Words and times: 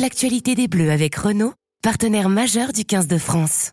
l'actualité 0.00 0.54
des 0.54 0.68
Bleus 0.68 0.90
avec 0.90 1.14
Renault, 1.14 1.54
partenaire 1.82 2.28
majeur 2.28 2.72
du 2.72 2.84
15 2.84 3.06
de 3.06 3.18
France. 3.18 3.70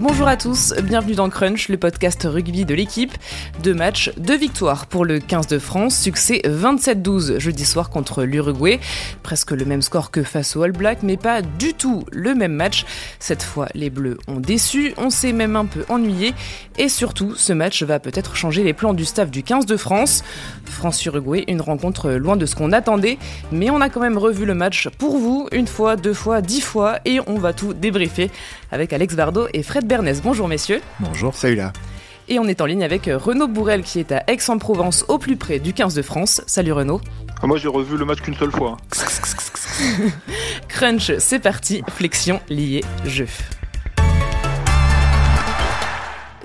Bonjour 0.00 0.26
à 0.26 0.36
tous, 0.36 0.74
bienvenue 0.82 1.14
dans 1.14 1.30
Crunch, 1.30 1.68
le 1.68 1.76
podcast 1.76 2.26
rugby 2.28 2.64
de 2.64 2.74
l'équipe. 2.74 3.12
Deux 3.62 3.74
matchs, 3.74 4.10
deux 4.16 4.36
victoires 4.36 4.86
pour 4.86 5.04
le 5.04 5.20
15 5.20 5.46
de 5.46 5.60
France, 5.60 5.96
succès 5.96 6.42
27-12 6.44 7.38
jeudi 7.38 7.64
soir 7.64 7.90
contre 7.90 8.24
l'Uruguay. 8.24 8.80
Presque 9.22 9.52
le 9.52 9.64
même 9.64 9.82
score 9.82 10.10
que 10.10 10.24
face 10.24 10.56
au 10.56 10.64
All 10.64 10.72
Black, 10.72 11.04
mais 11.04 11.16
pas 11.16 11.42
du 11.42 11.74
tout 11.74 12.04
le 12.10 12.34
même 12.34 12.54
match. 12.54 12.84
Cette 13.20 13.44
fois, 13.44 13.68
les 13.74 13.88
Bleus 13.88 14.18
ont 14.26 14.40
déçu, 14.40 14.94
on 14.96 15.10
s'est 15.10 15.32
même 15.32 15.54
un 15.54 15.64
peu 15.64 15.84
ennuyé. 15.88 16.34
Et 16.76 16.88
surtout, 16.88 17.36
ce 17.36 17.52
match 17.52 17.84
va 17.84 18.00
peut-être 18.00 18.34
changer 18.34 18.64
les 18.64 18.72
plans 18.72 18.94
du 18.94 19.04
staff 19.04 19.30
du 19.30 19.44
15 19.44 19.64
de 19.64 19.76
France. 19.76 20.24
France-Uruguay, 20.64 21.44
une 21.46 21.60
rencontre 21.60 22.10
loin 22.10 22.36
de 22.36 22.46
ce 22.46 22.56
qu'on 22.56 22.72
attendait, 22.72 23.16
mais 23.52 23.70
on 23.70 23.80
a 23.80 23.88
quand 23.88 24.00
même 24.00 24.18
revu 24.18 24.44
le 24.44 24.54
match 24.54 24.88
pour 24.98 25.18
vous, 25.18 25.48
une 25.52 25.68
fois, 25.68 25.94
deux 25.94 26.14
fois, 26.14 26.40
dix 26.40 26.62
fois, 26.62 26.98
et 27.04 27.20
on 27.28 27.38
va 27.38 27.52
tout 27.52 27.74
débriefer 27.74 28.32
avec 28.74 28.92
Alex 28.92 29.14
Bardot 29.14 29.46
et 29.54 29.62
Fred 29.62 29.86
Bernès. 29.86 30.20
Bonjour 30.20 30.48
messieurs. 30.48 30.80
Bonjour. 30.98 31.32
Salut 31.32 31.54
là. 31.54 31.72
Et 32.26 32.40
on 32.40 32.44
est 32.44 32.60
en 32.60 32.66
ligne 32.66 32.82
avec 32.82 33.04
Renaud 33.06 33.46
Bourrel 33.46 33.82
qui 33.82 34.00
est 34.00 34.10
à 34.10 34.24
Aix-en-Provence, 34.26 35.04
au 35.08 35.18
plus 35.18 35.36
près 35.36 35.60
du 35.60 35.72
15 35.72 35.94
de 35.94 36.02
France. 36.02 36.42
Salut 36.46 36.72
Renaud. 36.72 37.00
Ah, 37.40 37.46
moi 37.46 37.56
j'ai 37.56 37.68
revu 37.68 37.96
le 37.96 38.04
match 38.04 38.20
qu'une 38.20 38.34
seule 38.34 38.50
fois. 38.50 38.76
Crunch, 40.68 41.12
c'est 41.18 41.38
parti. 41.38 41.82
Flexion, 41.88 42.40
lié, 42.48 42.82
jeu. 43.04 43.28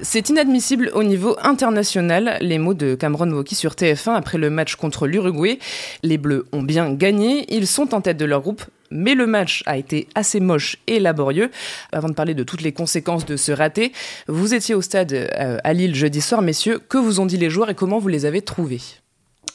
C'est 0.02 0.30
inadmissible 0.30 0.92
au 0.94 1.04
niveau 1.04 1.36
international, 1.42 2.38
les 2.42 2.58
mots 2.58 2.74
de 2.74 2.96
Cameron 2.96 3.32
Woki 3.32 3.56
sur 3.56 3.72
TF1 3.72 4.14
après 4.14 4.38
le 4.38 4.50
match 4.50 4.76
contre 4.76 5.08
l'Uruguay. 5.08 5.60
Les 6.04 6.18
Bleus 6.18 6.46
ont 6.54 6.62
bien 6.62 6.94
gagné, 6.94 7.46
ils 7.54 7.68
sont 7.68 7.94
en 7.94 8.02
tête 8.02 8.18
de 8.18 8.26
leur 8.26 8.42
groupe, 8.42 8.64
mais 8.92 9.16
le 9.16 9.28
match 9.28 9.64
a 9.66 9.78
été 9.78 10.08
assez 10.16 10.40
moche 10.40 10.78
et 10.88 11.00
laborieux. 11.00 11.52
Avant 11.92 12.10
de 12.10 12.14
parler 12.14 12.34
de 12.34 12.44
toutes 12.44 12.62
les 12.62 12.72
conséquences 12.72 13.26
de 13.26 13.38
ce 13.38 13.52
raté, 13.52 13.92
vous 14.28 14.54
étiez 14.54 14.76
au 14.76 14.82
stade 14.82 15.14
euh, 15.14 15.58
à 15.64 15.74
Lille 15.74 15.96
jeudi 15.96 16.22
soir, 16.22 16.42
messieurs. 16.42 16.80
Que 16.90 16.98
vous 16.98 17.20
ont 17.20 17.26
dit 17.26 17.38
les 17.38 17.50
joueurs 17.50 17.70
et 17.70 17.76
comment 17.76 18.00
vous 18.00 18.08
les 18.08 18.26
avez 18.26 18.42
trouvés? 18.42 18.82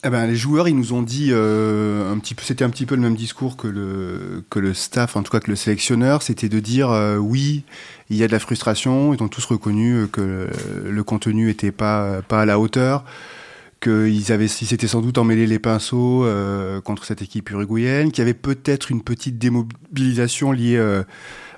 Eh 0.06 0.10
ben, 0.10 0.26
les 0.26 0.36
joueurs, 0.36 0.68
ils 0.68 0.76
nous 0.76 0.92
ont 0.92 1.00
dit 1.00 1.28
euh, 1.30 2.12
un 2.12 2.18
petit 2.18 2.34
peu, 2.34 2.42
c'était 2.44 2.64
un 2.64 2.68
petit 2.68 2.84
peu 2.84 2.94
le 2.94 3.00
même 3.00 3.16
discours 3.16 3.56
que 3.56 3.68
le 3.68 4.44
que 4.50 4.58
le 4.58 4.74
staff, 4.74 5.16
en 5.16 5.22
tout 5.22 5.32
cas 5.32 5.40
que 5.40 5.50
le 5.50 5.56
sélectionneur, 5.56 6.20
c'était 6.22 6.50
de 6.50 6.60
dire 6.60 6.90
euh, 6.90 7.16
oui, 7.16 7.64
il 8.10 8.16
y 8.18 8.22
a 8.22 8.26
de 8.26 8.32
la 8.32 8.38
frustration. 8.38 9.14
Ils 9.14 9.22
ont 9.22 9.28
tous 9.28 9.46
reconnu 9.46 10.06
que 10.08 10.48
le, 10.84 11.04
contenu 11.04 11.48
était 11.48 11.72
pas 11.72 12.20
pas 12.22 12.42
à 12.42 12.44
la 12.44 12.58
hauteur, 12.58 13.04
qu'ils 13.84 14.32
avaient, 14.32 14.46
ils 14.46 14.66
s'étaient 14.66 14.88
sans 14.88 15.00
doute 15.00 15.18
emmêlés 15.18 15.46
les 15.46 15.58
pinceaux 15.58 16.24
euh, 16.24 16.80
contre 16.80 17.04
cette 17.04 17.22
équipe 17.22 17.50
uruguayenne, 17.50 18.10
qu'il 18.10 18.18
y 18.18 18.22
avait 18.22 18.34
peut-être 18.34 18.90
une 18.90 19.02
petite 19.02 19.38
démobilisation 19.38 20.50
liée 20.52 20.78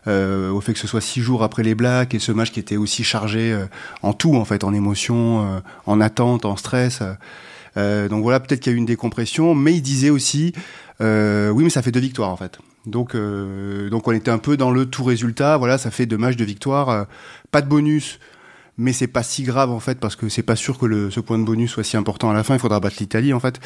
au 0.06 0.60
fait 0.60 0.72
que 0.72 0.78
ce 0.78 0.86
soit 0.86 1.00
six 1.00 1.20
jours 1.20 1.42
après 1.42 1.62
les 1.62 1.74
Blacks 1.74 2.14
et 2.14 2.18
ce 2.18 2.30
match 2.32 2.52
qui 2.52 2.60
était 2.60 2.76
aussi 2.76 3.02
chargé 3.02 3.58
en 4.02 4.12
tout 4.12 4.36
en 4.36 4.44
fait, 4.44 4.62
en 4.62 4.72
émotion, 4.72 5.62
en 5.86 6.00
attente, 6.00 6.44
en 6.44 6.56
stress. 6.56 7.02
Euh, 7.76 8.08
donc 8.08 8.22
voilà, 8.22 8.40
peut-être 8.40 8.60
qu'il 8.60 8.72
y 8.72 8.74
a 8.74 8.76
eu 8.76 8.78
une 8.78 8.86
décompression, 8.86 9.54
mais 9.54 9.74
il 9.74 9.82
disait 9.82 10.10
aussi, 10.10 10.52
euh, 11.00 11.50
oui, 11.50 11.64
mais 11.64 11.70
ça 11.70 11.82
fait 11.82 11.92
deux 11.92 12.00
victoires 12.00 12.30
en 12.30 12.36
fait. 12.36 12.58
Donc, 12.86 13.14
euh, 13.14 13.90
donc 13.90 14.06
on 14.08 14.12
était 14.12 14.30
un 14.30 14.38
peu 14.38 14.56
dans 14.56 14.70
le 14.70 14.86
tout 14.86 15.04
résultat. 15.04 15.56
Voilà, 15.56 15.76
ça 15.78 15.90
fait 15.90 16.06
deux 16.06 16.18
matchs 16.18 16.36
de 16.36 16.44
victoire, 16.44 17.06
pas 17.50 17.62
de 17.62 17.68
bonus, 17.68 18.18
mais 18.78 18.92
c'est 18.92 19.06
pas 19.06 19.22
si 19.22 19.42
grave 19.42 19.70
en 19.70 19.80
fait 19.80 19.98
parce 19.98 20.16
que 20.16 20.28
c'est 20.28 20.42
pas 20.42 20.56
sûr 20.56 20.78
que 20.78 20.86
le, 20.86 21.10
ce 21.10 21.20
point 21.20 21.38
de 21.38 21.44
bonus 21.44 21.72
soit 21.72 21.84
si 21.84 21.96
important 21.96 22.30
à 22.30 22.34
la 22.34 22.42
fin. 22.42 22.54
Il 22.54 22.60
faudra 22.60 22.80
battre 22.80 22.96
l'Italie 23.00 23.32
en 23.32 23.40
fait. 23.40 23.60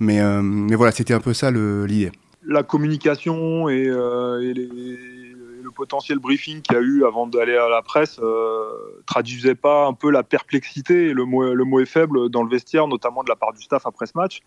Mais, 0.00 0.20
mais 0.42 0.76
voilà, 0.76 0.92
c'était 0.92 1.14
un 1.14 1.20
peu 1.20 1.32
ça 1.32 1.50
l'idée. 1.50 2.12
La 2.44 2.62
communication 2.62 3.68
et, 3.68 3.84
et 3.84 4.54
les 4.54 5.32
potentiel 5.72 6.18
briefing 6.18 6.62
qu'il 6.62 6.76
y 6.76 6.78
a 6.78 6.82
eu 6.82 7.04
avant 7.04 7.26
d'aller 7.26 7.56
à 7.56 7.68
la 7.68 7.82
presse 7.82 8.20
euh, 8.22 9.02
traduisait 9.06 9.54
pas 9.54 9.86
un 9.86 9.94
peu 9.94 10.10
la 10.10 10.22
perplexité, 10.22 11.12
le 11.12 11.24
mot, 11.24 11.52
le 11.52 11.64
mot 11.64 11.80
est 11.80 11.86
faible 11.86 12.28
dans 12.28 12.42
le 12.42 12.48
vestiaire, 12.48 12.86
notamment 12.86 13.24
de 13.24 13.28
la 13.28 13.36
part 13.36 13.52
du 13.52 13.62
staff 13.62 13.86
après 13.86 14.06
ce 14.06 14.12
match. 14.14 14.42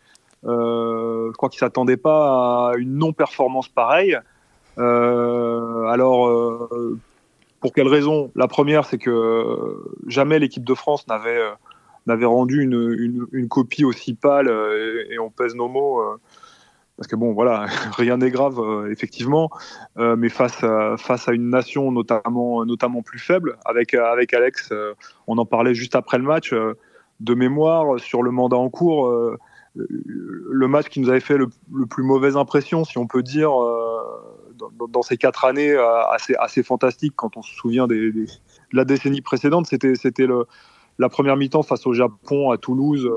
Euh, 0.45 1.27
je 1.31 1.37
crois 1.37 1.49
qu'ils 1.49 1.59
s'attendaient 1.59 1.97
pas 1.97 2.69
à 2.69 2.77
une 2.77 2.97
non-performance 2.97 3.67
pareille. 3.67 4.17
Euh, 4.77 5.85
alors, 5.87 6.27
euh, 6.27 6.99
pour 7.59 7.73
quelle 7.73 7.87
raison? 7.87 8.31
La 8.35 8.47
première, 8.47 8.85
c'est 8.85 8.97
que 8.97 9.83
jamais 10.07 10.39
l'équipe 10.39 10.63
de 10.63 10.73
France 10.73 11.07
n'avait 11.07 11.41
n'avait 12.07 12.25
rendu 12.25 12.61
une, 12.61 13.27
une, 13.31 13.47
copie 13.47 13.83
aussi 13.83 14.13
pâle, 14.13 14.47
et, 14.47 15.15
et 15.15 15.19
on 15.19 15.31
pèse 15.31 15.55
nos 15.55 15.67
mots, 15.67 16.03
parce 16.97 17.07
que 17.07 17.15
bon, 17.15 17.33
voilà, 17.33 17.65
rien 17.97 18.17
n'est 18.17 18.31
grave, 18.31 18.59
euh, 18.59 18.91
effectivement, 18.91 19.49
euh, 19.97 20.15
mais 20.15 20.29
face 20.29 20.63
à, 20.63 20.95
face 20.97 21.27
à 21.27 21.33
une 21.33 21.49
nation 21.49 21.91
notamment, 21.91 22.65
notamment 22.65 23.01
plus 23.01 23.19
faible, 23.19 23.57
avec, 23.65 23.93
avec 23.93 24.33
Alex, 24.33 24.69
euh, 24.71 24.93
on 25.27 25.37
en 25.37 25.45
parlait 25.45 25.73
juste 25.73 25.95
après 25.95 26.17
le 26.17 26.23
match, 26.23 26.53
de 27.21 27.33
mémoire, 27.33 27.99
sur 27.99 28.23
le 28.23 28.31
mandat 28.31 28.57
en 28.57 28.69
cours, 28.69 29.09
le 29.75 30.67
match 30.67 30.87
qui 30.89 30.99
nous 30.99 31.09
avait 31.09 31.21
fait 31.21 31.37
le, 31.37 31.47
plus 31.89 32.03
mauvaise 32.03 32.35
impression, 32.35 32.83
si 32.83 32.97
on 32.97 33.07
peut 33.07 33.23
dire, 33.23 33.51
dans, 34.89 35.01
ces 35.01 35.17
quatre 35.17 35.45
années 35.45 35.75
assez, 36.11 36.35
assez 36.35 36.63
fantastiques, 36.63 37.13
quand 37.15 37.37
on 37.37 37.41
se 37.41 37.53
souvient 37.53 37.87
de 37.87 38.13
la 38.71 38.85
décennie 38.85 39.21
précédente, 39.21 39.67
c'était, 39.67 39.93
la 40.97 41.09
première 41.09 41.35
mi-temps 41.37 41.63
face 41.63 41.85
au 41.87 41.93
Japon 41.93 42.51
à 42.51 42.57
Toulouse 42.57 43.09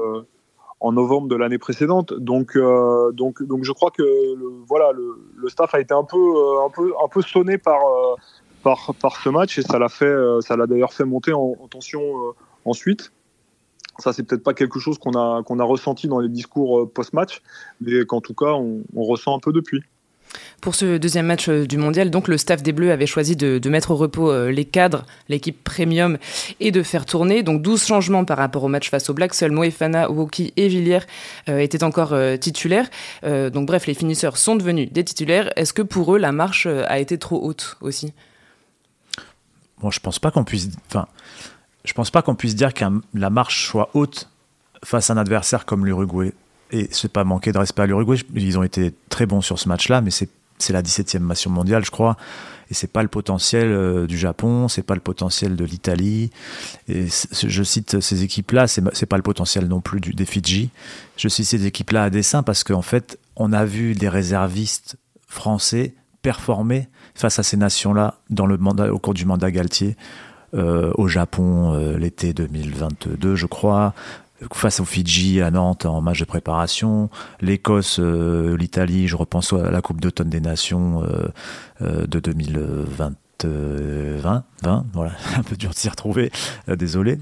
en 0.81 0.92
novembre 0.92 1.28
de 1.28 1.36
l'année 1.36 1.59
précédente. 1.59 2.14
Donc, 2.14 2.56
euh, 2.56 3.12
donc, 3.12 3.42
donc, 3.42 3.64
je 3.64 3.72
crois 3.72 3.91
que 3.91 4.03
le, 4.03 4.47
voilà, 4.66 4.92
le, 4.92 5.48
staff 5.48 5.75
a 5.75 5.81
été 5.81 5.94
un 5.94 6.04
peu, 6.04 6.16
euh, 6.16 6.66
un 6.66 6.70
peu, 6.70 6.92
un 7.03 7.09
peu 7.09 7.22
sonné 7.22 7.59
par, 7.59 7.80
euh, 7.80 8.15
par, 8.62 8.94
par 9.00 9.16
ce 9.16 9.28
match 9.28 9.59
et 9.59 9.62
ça 9.62 9.78
l'a 9.78 9.88
fait, 9.88 10.15
d'ailleurs 10.69 10.92
fait 10.92 11.04
monter 11.04 11.32
en, 11.32 11.54
tension 11.70 12.03
ensuite. 12.65 13.12
Ça, 13.98 14.12
c'est 14.12 14.22
peut-être 14.22 14.44
pas 14.44 14.54
quelque 14.54 14.78
chose 14.78 14.98
qu'on 14.98 15.12
a, 15.12 15.42
qu'on 15.42 15.59
a 15.59 15.65
ressenti 15.65 16.06
dans 16.06 16.20
les 16.20 16.28
discours 16.28 16.88
post-match, 16.92 17.42
mais 17.80 18.04
qu'en 18.04 18.20
tout 18.20 18.34
cas, 18.34 18.53
on 18.53 19.03
ressent 19.03 19.34
un 19.34 19.41
peu 19.41 19.53
depuis. 19.53 19.82
Pour 20.61 20.75
ce 20.75 20.97
deuxième 20.97 21.27
match 21.27 21.49
euh, 21.49 21.66
du 21.66 21.78
mondial, 21.78 22.11
donc 22.11 22.27
le 22.27 22.37
staff 22.37 22.62
des 22.62 22.72
Bleus 22.72 22.91
avait 22.91 23.06
choisi 23.06 23.37
de, 23.37 23.69
mettre 23.69 23.93
au 23.93 23.97
repos 23.97 24.31
euh, 24.31 24.50
les 24.50 24.65
cadres, 24.65 25.05
l'équipe 25.28 25.62
premium, 25.62 26.19
et 26.59 26.72
de 26.72 26.83
faire 26.83 27.06
tourner. 27.06 27.43
Donc 27.43 27.62
12 27.62 27.84
changements 27.84 28.25
par 28.25 28.39
rapport 28.39 28.65
au 28.65 28.69
match 28.69 28.91
face 28.91 29.09
aux 29.09 29.15
Blacks. 29.15 29.34
Seuls 29.34 29.53
Moefana, 29.53 30.11
Woki 30.11 30.53
et 30.56 30.69
Villiers 30.69 31.06
euh, 31.49 31.59
étaient 31.59 31.84
encore 31.84 32.15
titulaires. 32.41 32.89
donc 33.22 33.66
bref, 33.66 33.87
les 33.87 33.94
finisseurs 33.94 34.37
sont 34.37 34.56
devenus 34.56 34.91
des 34.91 35.05
titulaires. 35.05 35.53
Est-ce 35.56 35.72
que 35.72 35.83
pour 35.83 36.15
eux, 36.15 36.19
la 36.19 36.33
marche 36.33 36.66
a 36.66 36.99
été 36.99 37.19
trop 37.19 37.41
haute 37.43 37.77
aussi? 37.81 38.12
Je 39.78 40.00
pense 40.00 40.19
je 41.84 41.93
pense 41.95 42.10
pas 42.10 42.22
qu'on 42.22 42.34
puisse 42.34 42.55
dire 42.55 42.75
que 42.75 42.84
la 43.15 43.31
marche 43.31 43.66
soit 43.66 43.91
haute 43.95 44.28
face 44.84 45.10
à 45.10 45.15
un 45.15 45.16
adversaire 45.16 45.65
comme 45.65 45.87
l'Uruguay 45.87 46.33
et 46.70 46.88
c'est 46.90 47.12
pas 47.12 47.24
manquer 47.24 47.52
de 47.52 47.58
respect 47.58 47.82
à 47.82 47.86
l'Uruguay. 47.86 48.16
Ils 48.34 48.58
ont 48.58 48.62
été 48.62 48.94
très 49.08 49.26
bons 49.26 49.40
sur 49.40 49.58
ce 49.58 49.68
match-là, 49.68 50.00
mais 50.00 50.10
c'est 50.10 50.72
la 50.72 50.82
17e 50.82 51.26
nation 51.26 51.50
mondiale, 51.50 51.84
je 51.84 51.90
crois, 51.90 52.16
et 52.70 52.74
c'est 52.74 52.92
pas 52.92 53.02
le 53.02 53.08
potentiel 53.08 53.68
euh, 53.68 54.06
du 54.06 54.18
Japon, 54.18 54.68
c'est 54.68 54.82
pas 54.82 54.94
le 54.94 55.00
potentiel 55.00 55.56
de 55.56 55.64
l'Italie. 55.64 56.30
Et 56.88 57.06
je 57.06 57.62
cite 57.62 58.00
ces 58.00 58.22
équipes-là, 58.22 58.66
c'est 58.66 59.06
pas 59.06 59.16
le 59.16 59.22
potentiel 59.22 59.66
non 59.66 59.80
plus 59.80 60.00
du, 60.00 60.12
des 60.12 60.26
Fidji. 60.26 60.70
Je 61.16 61.28
cite 61.28 61.46
ces 61.46 61.66
équipes-là 61.66 62.04
à 62.04 62.10
dessein 62.10 62.42
parce 62.42 62.64
qu'en 62.64 62.82
fait, 62.82 63.18
on 63.36 63.52
a 63.52 63.64
vu 63.64 63.94
des 63.94 64.08
réservistes 64.08 64.96
français 65.26 65.94
performer 66.22 66.88
face 67.14 67.38
à 67.38 67.42
ces 67.42 67.56
nations-là 67.56 68.18
dans 68.28 68.46
le 68.46 68.58
mandat, 68.58 68.92
au 68.92 68.98
cours 68.98 69.14
du 69.14 69.24
mandat 69.24 69.50
Galtier. 69.50 69.96
Euh, 70.54 70.92
au 70.96 71.08
Japon 71.08 71.74
euh, 71.74 71.98
l'été 71.98 72.32
2022, 72.32 73.36
je 73.36 73.44
crois, 73.44 73.92
face 74.53 74.81
aux 74.81 74.84
Fidji 74.84 75.41
à 75.41 75.50
Nantes 75.50 75.87
en 75.87 76.01
match 76.01 76.21
de 76.21 76.24
préparation, 76.24 77.10
l'Écosse, 77.41 77.98
euh, 77.98 78.57
l'Italie, 78.57 79.09
je 79.09 79.16
repense 79.16 79.53
à 79.53 79.71
la 79.71 79.83
Coupe 79.83 80.01
d'automne 80.01 80.30
des 80.30 80.41
Nations 80.41 81.03
euh, 81.03 81.28
euh, 81.83 82.07
de 82.07 82.21
2020, 82.21 83.15
20, 83.45 84.45
20, 84.62 84.86
voilà, 84.92 85.12
un 85.36 85.42
peu 85.42 85.57
dur 85.57 85.71
de 85.71 85.74
s'y 85.74 85.89
retrouver, 85.89 86.30
désolé. 86.68 87.18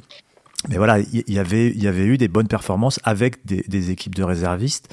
Mais 0.68 0.78
voilà, 0.78 0.98
il 0.98 1.22
y, 1.28 1.38
avait, 1.38 1.68
il 1.68 1.82
y 1.82 1.86
avait 1.86 2.06
eu 2.06 2.18
des 2.18 2.28
bonnes 2.28 2.48
performances 2.48 2.98
avec 3.04 3.46
des, 3.46 3.90
équipes 3.90 4.14
de 4.14 4.24
réservistes. 4.24 4.92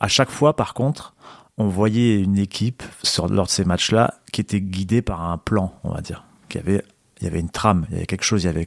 À 0.00 0.08
chaque 0.08 0.30
fois, 0.30 0.56
par 0.56 0.72
contre, 0.72 1.14
on 1.58 1.66
voyait 1.66 2.18
une 2.18 2.38
équipe 2.38 2.82
lors 3.28 3.46
de 3.46 3.50
ces 3.50 3.64
matchs-là 3.64 4.14
qui 4.32 4.40
était 4.40 4.60
guidée 4.60 5.02
par 5.02 5.22
un 5.22 5.36
plan, 5.36 5.74
on 5.84 5.90
va 5.90 6.00
dire, 6.00 6.24
qui 6.48 6.58
avait, 6.58 6.82
il 7.20 7.24
y 7.24 7.26
avait 7.26 7.40
une 7.40 7.50
trame, 7.50 7.86
il 7.90 7.94
y 7.94 7.96
avait 7.98 8.06
quelque 8.06 8.24
chose, 8.24 8.44
il 8.44 8.46
y 8.46 8.48
avait 8.48 8.66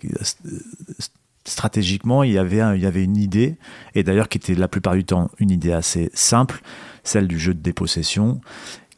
stratégiquement, 1.46 2.24
il 2.24 2.32
y 2.34 2.38
avait, 2.38 3.04
une 3.04 3.18
idée, 3.18 3.58
et 3.94 4.04
d'ailleurs 4.04 4.30
qui 4.30 4.38
était 4.38 4.56
la 4.56 4.68
plupart 4.68 4.96
du 4.96 5.06
temps 5.06 5.30
une 5.40 5.52
idée 5.52 5.72
assez 5.72 6.10
simple, 6.14 6.62
celle 7.04 7.28
du 7.28 7.40
jeu 7.40 7.54
de 7.54 7.60
dépossession, 7.60 8.42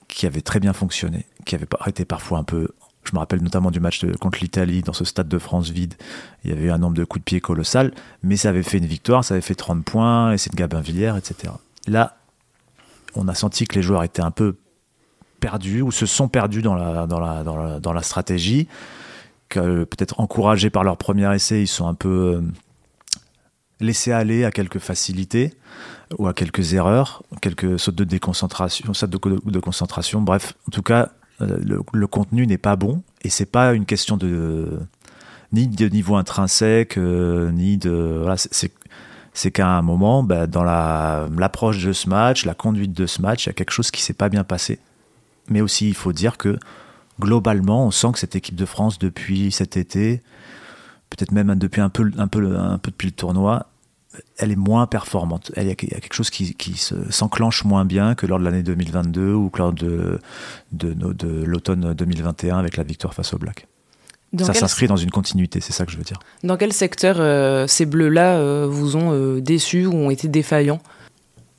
qui 0.08 0.26
avait 0.26 0.42
très 0.42 0.60
bien 0.60 0.74
fonctionné, 0.74 1.26
qui 1.46 1.56
avait 1.56 1.68
été 1.86 2.06
parfois 2.06 2.40
un 2.40 2.44
peu 2.44 2.70
Je 3.04 3.14
me 3.14 3.20
rappelle 3.20 3.42
notamment 3.42 3.72
du 3.72 3.80
match 3.80 4.06
contre 4.20 4.40
l'Italie 4.42 4.82
dans 4.82 4.94
ce 4.94 5.06
stade 5.06 5.28
de 5.28 5.38
France 5.38 5.70
vide. 5.70 5.94
Il 6.44 6.50
y 6.50 6.54
avait 6.54 6.70
un 6.70 6.78
nombre 6.78 6.96
de 6.96 7.06
coups 7.06 7.22
de 7.22 7.26
pied 7.26 7.40
colossal, 7.40 7.94
mais 8.24 8.36
ça 8.36 8.50
avait 8.50 8.64
fait 8.64 8.80
une 8.80 8.86
victoire, 8.86 9.24
ça 9.24 9.34
avait 9.34 9.42
fait 9.42 9.56
30 9.56 9.84
points, 9.86 10.34
et 10.34 10.38
c'est 10.38 10.52
de 10.52 10.58
Gabin-Villiers, 10.58 11.14
etc. 11.18 11.54
Là, 11.88 12.18
on 13.16 13.28
a 13.28 13.36
senti 13.36 13.66
que 13.66 13.76
les 13.76 13.82
joueurs 13.82 14.04
étaient 14.04 14.22
un 14.22 14.32
peu 14.32 14.58
perdus 15.40 15.82
ou 15.82 15.92
se 15.92 16.06
sont 16.06 16.28
perdus 16.28 16.62
dans 16.62 16.76
la 16.76 18.02
stratégie, 18.02 18.68
que 19.50 19.84
peut-être 19.84 20.20
encouragés 20.20 20.70
par 20.70 20.84
leur 20.84 20.98
premier 20.98 21.34
essai, 21.34 21.62
ils 21.62 21.68
sont 21.68 21.88
un 21.88 21.94
peu 21.94 22.42
laissés 23.80 24.12
aller 24.12 24.44
à 24.44 24.52
quelques 24.52 24.80
facilités 24.80 25.54
ou 26.18 26.28
à 26.28 26.34
quelques 26.34 26.74
erreurs, 26.74 27.24
quelques 27.42 27.80
sautes 27.80 27.96
de 27.96 28.04
déconcentration, 28.04 28.94
sautes 28.94 29.12
de, 29.12 29.60
concentration. 29.60 30.22
Bref, 30.22 30.54
en 30.68 30.72
tout 30.72 30.82
cas, 30.82 31.10
euh, 31.42 31.58
le, 31.94 32.08
contenu 32.08 32.48
n'est 32.48 32.58
pas 32.58 32.76
bon 32.76 33.04
et 33.24 33.30
c'est 33.30 33.46
pas 33.46 33.74
une 33.74 33.86
question 33.86 34.18
de 34.18 34.80
ni 35.54 35.68
de 35.68 35.88
niveau 35.88 36.16
intrinsèque 36.16 36.98
euh, 36.98 37.52
ni 37.52 37.78
de 37.78 38.26
c'est 39.34 39.52
qu'à 39.52 39.68
un 39.68 39.84
moment, 39.84 40.24
bah, 40.24 40.48
dans 40.48 40.64
l'approche 40.64 41.84
de 41.86 41.94
ce 41.94 42.10
match, 42.10 42.44
la 42.44 42.56
conduite 42.56 42.94
de 42.94 43.06
ce 43.06 43.22
match, 43.22 43.46
il 43.46 43.50
y 43.50 43.52
a 43.52 43.54
quelque 43.54 43.72
chose 43.72 43.92
qui 43.92 44.02
s'est 44.02 44.14
pas 44.14 44.30
bien 44.30 44.44
passé. 44.44 44.80
Mais 45.50 45.62
aussi, 45.62 45.88
il 45.88 45.94
faut 45.94 46.12
dire 46.12 46.38
que 46.38 46.58
globalement, 47.19 47.86
on 47.88 47.92
sent 47.92 48.12
que 48.14 48.19
cette 48.19 48.36
équipe 48.36 48.56
de 48.56 48.66
France, 48.66 49.00
depuis 49.00 49.52
cet 49.52 49.78
été, 49.78 50.22
peut-être 51.10 51.31
même 51.31 51.56
depuis 51.56 51.81
un 51.81 51.90
peu, 51.90 52.12
un 52.18 52.28
peu, 52.28 52.58
un 52.58 52.78
peu 52.78 52.92
depuis 52.92 53.08
le 53.08 53.14
tournoi, 53.14 53.68
elle 54.38 54.52
est 54.52 54.58
moins 54.58 54.88
performante. 54.88 55.52
Il 55.58 55.64
y, 55.64 55.72
a 55.72 55.75
quelque 55.75 56.14
chose 56.14 56.30
qui, 56.30 56.56
s'enclenche 57.10 57.64
moins 57.66 57.86
bien 57.86 58.16
que 58.16 58.25
lors 58.25 58.40
de 58.40 58.44
l'année 58.44 58.64
2022 58.64 59.34
ou 59.34 59.50
que 59.50 59.60
lors 59.60 59.74
de, 59.74 60.19
de, 60.72 61.44
l'automne 61.46 61.94
2021 61.94 62.58
avec 62.58 62.78
la 62.78 62.84
victoire 62.84 63.14
face 63.14 63.34
au 63.34 63.38
Black. 63.38 63.68
ça 64.40 64.54
s'inscrit 64.54 64.88
dans 64.88 64.98
une 64.98 65.12
continuité, 65.12 65.62
c'est 65.62 65.74
ça 65.74 65.86
que 65.86 65.92
je 65.92 65.98
veux 65.98 66.04
dire. 66.04 66.19
Dans 66.44 66.58
quel 66.58 66.74
secteur 66.74 67.18
euh, 67.19 67.68
ces 67.68 67.86
bleus-là 67.86 68.38
euh, 68.38 68.68
vous 68.69 68.96
ont 68.96 69.12
euh, 69.14 69.42
déçus 69.42 69.86
ou 69.86 69.94
ont 69.94 70.10
été 70.10 70.28
défaillants? 70.28 70.81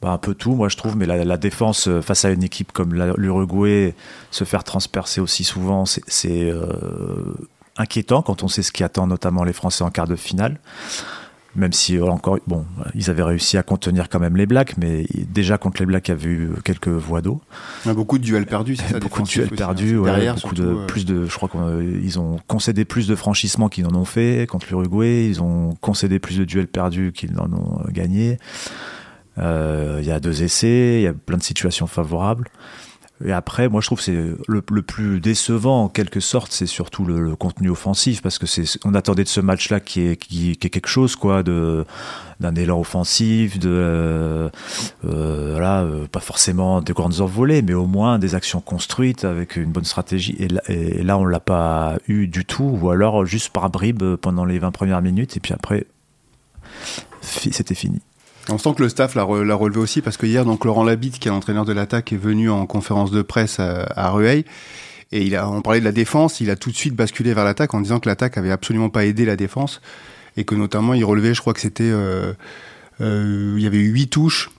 Bah, 0.00 0.10
un 0.10 0.18
peu 0.18 0.34
tout, 0.34 0.54
moi 0.54 0.68
je 0.68 0.76
trouve, 0.76 0.96
mais 0.96 1.06
la, 1.06 1.36
défense 1.36 1.88
face 2.02 2.24
à 2.24 2.30
une 2.30 2.42
équipe 2.42 2.72
comme 2.72 2.94
l'Uruguay, 2.94 3.94
se 4.30 4.44
faire 4.44 4.64
transpercer 4.64 5.20
aussi 5.20 5.44
souvent, 5.44 5.84
c'est 5.86 6.52
inquiétant 7.78 8.22
quand 8.22 8.42
on 8.42 8.48
sait 8.48 8.62
ce 8.62 8.72
qui 8.72 8.84
attend 8.84 9.06
notamment 9.06 9.44
les 9.44 9.52
Français 9.52 9.84
en 9.84 9.90
quart 9.90 10.06
de 10.08 10.16
finale. 10.16 10.58
Même 11.56 11.72
si 11.72 11.96
euh, 11.96 12.04
encore 12.04 12.38
bon 12.46 12.66
ils 12.94 13.08
avaient 13.08 13.22
réussi 13.22 13.56
à 13.56 13.62
contenir 13.62 14.10
quand 14.10 14.20
même 14.20 14.36
les 14.36 14.44
Blacks 14.44 14.76
mais 14.76 15.06
déjà 15.32 15.56
contre 15.56 15.80
les 15.80 15.86
Blacks 15.86 16.06
il 16.08 16.10
y 16.10 16.12
avait 16.12 16.28
eu 16.28 16.50
quelques 16.62 16.88
voies 16.88 17.22
d'eau. 17.22 17.40
Beaucoup 17.86 18.18
de 18.18 18.22
duels 18.22 18.44
perdus 18.44 18.76
ça, 18.76 18.98
beaucoup 19.00 19.22
de 19.22 19.26
duels 19.26 19.48
perdus 19.48 19.96
hein. 19.98 20.02
derrière 20.04 20.34
beaucoup 20.34 20.54
de 20.54 20.66
euh, 20.66 20.86
plus 20.86 21.06
de 21.06 21.24
je 21.24 21.34
crois 21.34 21.48
qu'ils 21.48 22.18
ont 22.20 22.38
concédé 22.46 22.84
plus 22.84 23.08
de 23.08 23.16
franchissements 23.16 23.70
qu'ils 23.70 23.84
n'en 23.84 23.98
ont 23.98 24.04
fait 24.04 24.46
contre 24.46 24.66
l'Uruguay 24.68 25.26
ils 25.26 25.42
ont 25.42 25.74
concédé 25.80 26.18
plus 26.18 26.38
de 26.38 26.44
duels 26.44 26.68
perdus 26.68 27.12
qu'ils 27.12 27.32
n'en 27.32 27.50
ont 27.50 27.80
gagné 27.88 28.32
euh, 28.32 28.36
il 29.38 30.04
y 30.04 30.10
a 30.10 30.20
deux 30.20 30.42
essais 30.42 31.00
il 31.00 31.02
y 31.02 31.06
a 31.06 31.12
plein 31.12 31.38
de 31.38 31.42
situations 31.42 31.86
favorables 31.86 32.50
et 33.24 33.32
après, 33.32 33.68
moi, 33.68 33.80
je 33.80 33.86
trouve 33.86 33.98
que 33.98 34.04
c'est 34.04 34.24
le, 34.46 34.82
plus 34.82 35.20
décevant 35.20 35.84
en 35.84 35.88
quelque 35.88 36.20
sorte, 36.20 36.52
c'est 36.52 36.66
surtout 36.66 37.04
le, 37.04 37.34
contenu 37.34 37.68
offensif 37.68 38.22
parce 38.22 38.38
que 38.38 38.46
c'est 38.46 38.64
on 38.84 38.94
attendait 38.94 39.24
de 39.24 39.28
ce 39.28 39.40
match-là 39.40 39.80
qui 39.80 40.02
est, 40.02 40.16
qui, 40.16 40.56
quelque 40.56 40.88
chose 40.88 41.16
quoi, 41.16 41.42
d'un 41.42 42.54
élan 42.54 42.78
offensif, 42.78 43.58
de 43.58 43.68
euh, 43.70 44.48
euh 45.04 45.58
euh, 45.58 46.06
pas 46.06 46.20
forcément 46.20 46.80
des 46.80 46.92
grandes 46.92 47.20
envolées, 47.20 47.62
mais 47.62 47.74
au 47.74 47.86
moins 47.86 48.18
des 48.20 48.36
actions 48.36 48.60
construites 48.60 49.24
avec 49.24 49.56
une 49.56 49.72
bonne 49.72 49.84
stratégie. 49.84 50.36
Et 50.38 50.48
là, 50.48 50.62
et 50.68 51.02
là 51.02 51.18
on 51.18 51.24
l'a 51.24 51.40
pas 51.40 51.98
eu 52.06 52.28
du 52.28 52.44
tout, 52.44 52.78
ou 52.80 52.90
alors 52.90 53.26
juste 53.26 53.50
par 53.50 53.68
bribes 53.68 54.14
pendant 54.16 54.44
les 54.44 54.60
20 54.60 54.70
premières 54.70 55.02
minutes, 55.02 55.36
et 55.36 55.40
puis 55.40 55.52
après, 55.52 55.86
c'était 57.20 57.74
fini. 57.74 58.00
On 58.50 58.58
sent 58.58 58.74
que 58.76 58.82
le 58.82 58.88
staff 58.88 59.14
l'a 59.14 59.24
relevé 59.24 59.78
aussi 59.78 60.00
parce 60.00 60.16
que 60.16 60.26
hier, 60.26 60.44
donc 60.44 60.64
Laurent 60.64 60.84
Labitte, 60.84 61.18
qui 61.18 61.28
est 61.28 61.30
l'entraîneur 61.30 61.64
de 61.64 61.72
l'attaque, 61.72 62.12
est 62.12 62.16
venu 62.16 62.50
en 62.50 62.66
conférence 62.66 63.10
de 63.10 63.22
presse 63.22 63.60
à, 63.60 63.86
à 63.94 64.10
Rueil. 64.10 64.44
Et 65.12 65.22
il 65.22 65.36
a, 65.36 65.48
on 65.48 65.62
parlait 65.62 65.80
de 65.80 65.84
la 65.84 65.92
défense, 65.92 66.40
il 66.40 66.50
a 66.50 66.56
tout 66.56 66.70
de 66.70 66.76
suite 66.76 66.94
basculé 66.94 67.32
vers 67.32 67.44
l'attaque 67.44 67.72
en 67.74 67.80
disant 67.80 67.98
que 67.98 68.08
l'attaque 68.08 68.36
avait 68.36 68.50
absolument 68.50 68.90
pas 68.90 69.06
aidé 69.06 69.24
la 69.24 69.36
défense 69.36 69.80
et 70.36 70.44
que 70.44 70.54
notamment 70.54 70.94
il 70.94 71.04
relevait, 71.04 71.34
je 71.34 71.40
crois 71.40 71.54
que 71.54 71.60
c'était, 71.60 71.84
euh, 71.84 72.32
euh, 73.00 73.54
il 73.56 73.62
y 73.62 73.66
avait 73.66 73.78
eu 73.78 73.88
huit 73.88 74.08
touches 74.08 74.50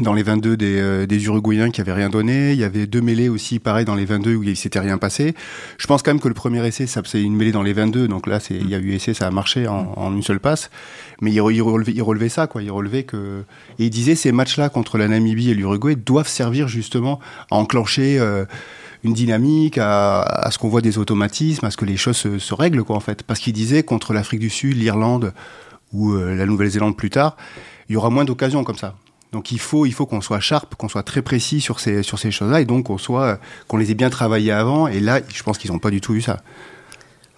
dans 0.00 0.12
les 0.12 0.22
22 0.22 0.56
des, 0.56 0.78
euh, 0.78 1.06
des 1.06 1.24
Uruguayens 1.24 1.70
qui 1.70 1.80
avaient 1.80 1.92
rien 1.92 2.08
donné. 2.08 2.52
Il 2.52 2.58
y 2.58 2.64
avait 2.64 2.86
deux 2.86 3.00
mêlées 3.00 3.28
aussi, 3.28 3.58
pareil, 3.58 3.84
dans 3.84 3.94
les 3.94 4.04
22 4.04 4.34
où 4.36 4.42
il 4.42 4.56
s'était 4.56 4.78
rien 4.78 4.98
passé. 4.98 5.34
Je 5.76 5.86
pense 5.86 6.02
quand 6.02 6.10
même 6.12 6.20
que 6.20 6.28
le 6.28 6.34
premier 6.34 6.64
essai, 6.66 6.86
ça 6.86 7.02
c'est 7.04 7.22
une 7.22 7.34
mêlée 7.34 7.52
dans 7.52 7.62
les 7.62 7.72
22, 7.72 8.06
donc 8.06 8.26
là, 8.26 8.38
c'est, 8.38 8.54
il 8.54 8.68
y 8.68 8.74
a 8.74 8.78
eu 8.78 8.92
essai, 8.92 9.14
ça 9.14 9.26
a 9.26 9.30
marché 9.30 9.66
en, 9.66 9.92
en 9.96 10.14
une 10.14 10.22
seule 10.22 10.40
passe. 10.40 10.70
Mais 11.20 11.30
il, 11.30 11.36
il, 11.36 11.62
relevait, 11.62 11.92
il, 11.92 12.02
relevait, 12.02 12.28
ça, 12.28 12.46
quoi. 12.46 12.62
Il 12.62 12.70
relevait 12.70 13.02
que 13.02 13.42
et 13.78 13.86
il 13.86 13.90
disait 13.90 14.14
ces 14.14 14.30
matchs-là 14.30 14.68
contre 14.68 14.98
la 14.98 15.08
Namibie 15.08 15.50
et 15.50 15.54
l'Uruguay 15.54 15.96
doivent 15.96 16.28
servir 16.28 16.68
justement 16.68 17.18
à 17.50 17.56
enclencher. 17.56 18.18
Euh, 18.18 18.44
une 19.04 19.12
dynamique, 19.12 19.78
à, 19.78 20.22
à 20.22 20.50
ce 20.50 20.58
qu'on 20.58 20.68
voit 20.68 20.80
des 20.80 20.98
automatismes, 20.98 21.64
à 21.64 21.70
ce 21.70 21.76
que 21.76 21.84
les 21.84 21.96
choses 21.96 22.16
se, 22.16 22.40
se 22.40 22.52
règlent, 22.52 22.82
quoi, 22.82 22.96
en 22.96 23.00
fait. 23.00 23.22
Parce 23.22 23.38
qu'il 23.38 23.52
disait 23.52 23.84
contre 23.84 24.12
l'Afrique 24.12 24.40
du 24.40 24.50
Sud, 24.50 24.76
l'Irlande 24.76 25.32
ou 25.92 26.12
euh, 26.12 26.34
la 26.34 26.46
Nouvelle-Zélande 26.46 26.96
plus 26.96 27.10
tard, 27.10 27.36
il 27.88 27.92
y 27.92 27.96
aura 27.96 28.10
moins 28.10 28.24
d'occasions 28.24 28.64
comme 28.64 28.76
ça. 28.76 28.96
Donc 29.32 29.52
il 29.52 29.58
faut, 29.58 29.84
il 29.84 29.92
faut 29.92 30.06
qu'on 30.06 30.20
soit 30.20 30.40
sharp, 30.40 30.74
qu'on 30.74 30.88
soit 30.88 31.02
très 31.02 31.20
précis 31.20 31.60
sur 31.60 31.80
ces, 31.80 32.02
sur 32.02 32.18
ces 32.18 32.30
choses-là, 32.30 32.60
et 32.60 32.64
donc 32.64 32.86
qu'on 32.86 32.98
soit, 32.98 33.38
qu'on 33.66 33.76
les 33.76 33.90
ait 33.90 33.94
bien 33.94 34.10
travaillées 34.10 34.52
avant. 34.52 34.88
Et 34.88 35.00
là, 35.00 35.20
je 35.28 35.42
pense 35.42 35.58
qu'ils 35.58 35.70
n'ont 35.70 35.78
pas 35.78 35.90
du 35.90 36.00
tout 36.00 36.14
eu 36.14 36.22
ça. 36.22 36.38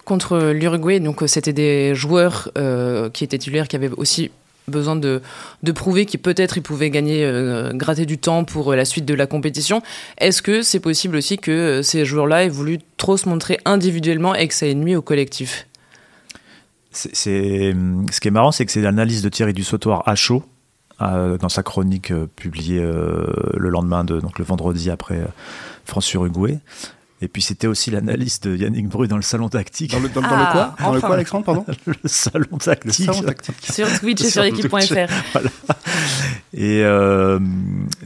Contre 0.04 0.52
l'Uruguay, 0.52 1.00
donc 1.00 1.22
c'était 1.26 1.52
des 1.52 1.94
joueurs 1.94 2.50
euh, 2.56 3.10
qui 3.10 3.24
étaient 3.24 3.38
titulaires, 3.38 3.68
qui 3.68 3.76
avaient 3.76 3.90
aussi 3.90 4.30
besoin 4.68 4.94
de, 4.94 5.20
de 5.64 5.72
prouver 5.72 6.06
qu'ils 6.06 6.20
peut-être 6.20 6.56
ils 6.56 6.62
pouvaient 6.62 6.90
gagner, 6.90 7.24
euh, 7.24 7.72
gratter 7.72 8.06
du 8.06 8.18
temps 8.18 8.44
pour 8.44 8.70
euh, 8.70 8.76
la 8.76 8.84
suite 8.84 9.04
de 9.04 9.14
la 9.14 9.26
compétition. 9.26 9.82
Est-ce 10.18 10.42
que 10.42 10.62
c'est 10.62 10.80
possible 10.80 11.16
aussi 11.16 11.38
que 11.38 11.82
ces 11.82 12.04
joueurs-là 12.04 12.44
aient 12.44 12.48
voulu 12.48 12.78
trop 12.96 13.16
se 13.16 13.28
montrer 13.28 13.58
individuellement 13.64 14.34
et 14.34 14.46
que 14.46 14.54
ça 14.54 14.66
ait 14.66 14.74
nuit 14.74 14.94
au 14.94 15.02
collectif? 15.02 15.66
C'est, 16.92 17.74
ce 18.10 18.20
qui 18.20 18.28
est 18.28 18.32
marrant, 18.32 18.52
c'est 18.52 18.66
que 18.66 18.72
c'est 18.72 18.80
l'analyse 18.80 19.22
de 19.22 19.28
Thierry 19.28 19.52
Dussautoir 19.52 20.02
à 20.06 20.14
chaud 20.14 20.44
dans 21.00 21.48
sa 21.48 21.62
chronique 21.62 22.10
euh, 22.10 22.26
publiée 22.36 22.80
euh, 22.80 23.26
le 23.56 23.70
lendemain, 23.70 24.04
de, 24.04 24.20
donc 24.20 24.38
le 24.38 24.44
vendredi 24.44 24.90
après 24.90 25.18
euh, 25.18 25.26
France-Uruguay. 25.84 26.58
Et 27.22 27.28
puis 27.28 27.42
c'était 27.42 27.66
aussi 27.66 27.90
l'analyse 27.90 28.40
de 28.40 28.56
Yannick 28.56 28.88
Bru 28.88 29.06
dans 29.06 29.16
le 29.16 29.22
salon 29.22 29.50
tactique. 29.50 29.92
Dans 29.92 30.00
le, 30.00 30.08
dans, 30.08 30.22
le 30.22 30.26
ah, 30.30 30.50
quoi? 30.52 30.86
Dans 30.86 30.94
le 30.94 31.00
quoi, 31.00 31.14
Alexandre, 31.14 31.44
pardon? 31.44 31.66
Le 31.86 31.94
salon 32.06 32.56
tactique. 32.56 33.06
Le 33.08 33.12
salon 33.12 33.26
tactique. 33.26 33.66
sur 33.72 34.00
Twitch 34.00 34.22
et 34.22 34.30
sur 34.30 34.42
l'équipe.fr. 34.42 34.78
Voilà. 35.32 35.50
Et, 36.54 36.82
euh, 36.82 37.38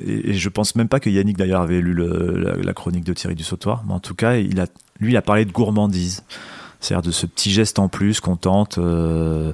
et, 0.04 0.34
je 0.34 0.48
pense 0.48 0.74
même 0.74 0.88
pas 0.88 0.98
que 0.98 1.10
Yannick 1.10 1.36
d'ailleurs 1.36 1.62
avait 1.62 1.80
lu 1.80 1.94
le, 1.94 2.60
la, 2.60 2.74
chronique 2.74 3.04
de 3.04 3.12
Thierry 3.12 3.36
Dussautoir, 3.36 3.84
mais 3.86 3.94
en 3.94 4.00
tout 4.00 4.14
cas, 4.14 4.34
il 4.34 4.60
a, 4.60 4.66
lui, 4.98 5.12
il 5.12 5.16
a 5.16 5.22
parlé 5.22 5.44
de 5.44 5.52
gourmandise. 5.52 6.24
C'est-à-dire 6.80 7.02
de 7.02 7.12
ce 7.12 7.26
petit 7.26 7.52
geste 7.52 7.78
en 7.78 7.88
plus 7.88 8.20
qu'on 8.20 8.36
tente. 8.36 8.78
Euh, 8.78 9.52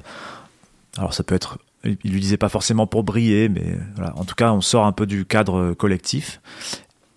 alors 0.97 1.13
ça 1.13 1.23
peut 1.23 1.35
être 1.35 1.59
il 1.83 2.11
lui 2.11 2.19
disait 2.19 2.37
pas 2.37 2.49
forcément 2.49 2.87
pour 2.87 3.03
briller, 3.03 3.49
mais 3.49 3.77
voilà. 3.95 4.13
En 4.17 4.23
tout 4.23 4.35
cas, 4.35 4.51
on 4.51 4.61
sort 4.61 4.85
un 4.85 4.91
peu 4.91 5.05
du 5.05 5.25
cadre 5.25 5.73
collectif. 5.73 6.41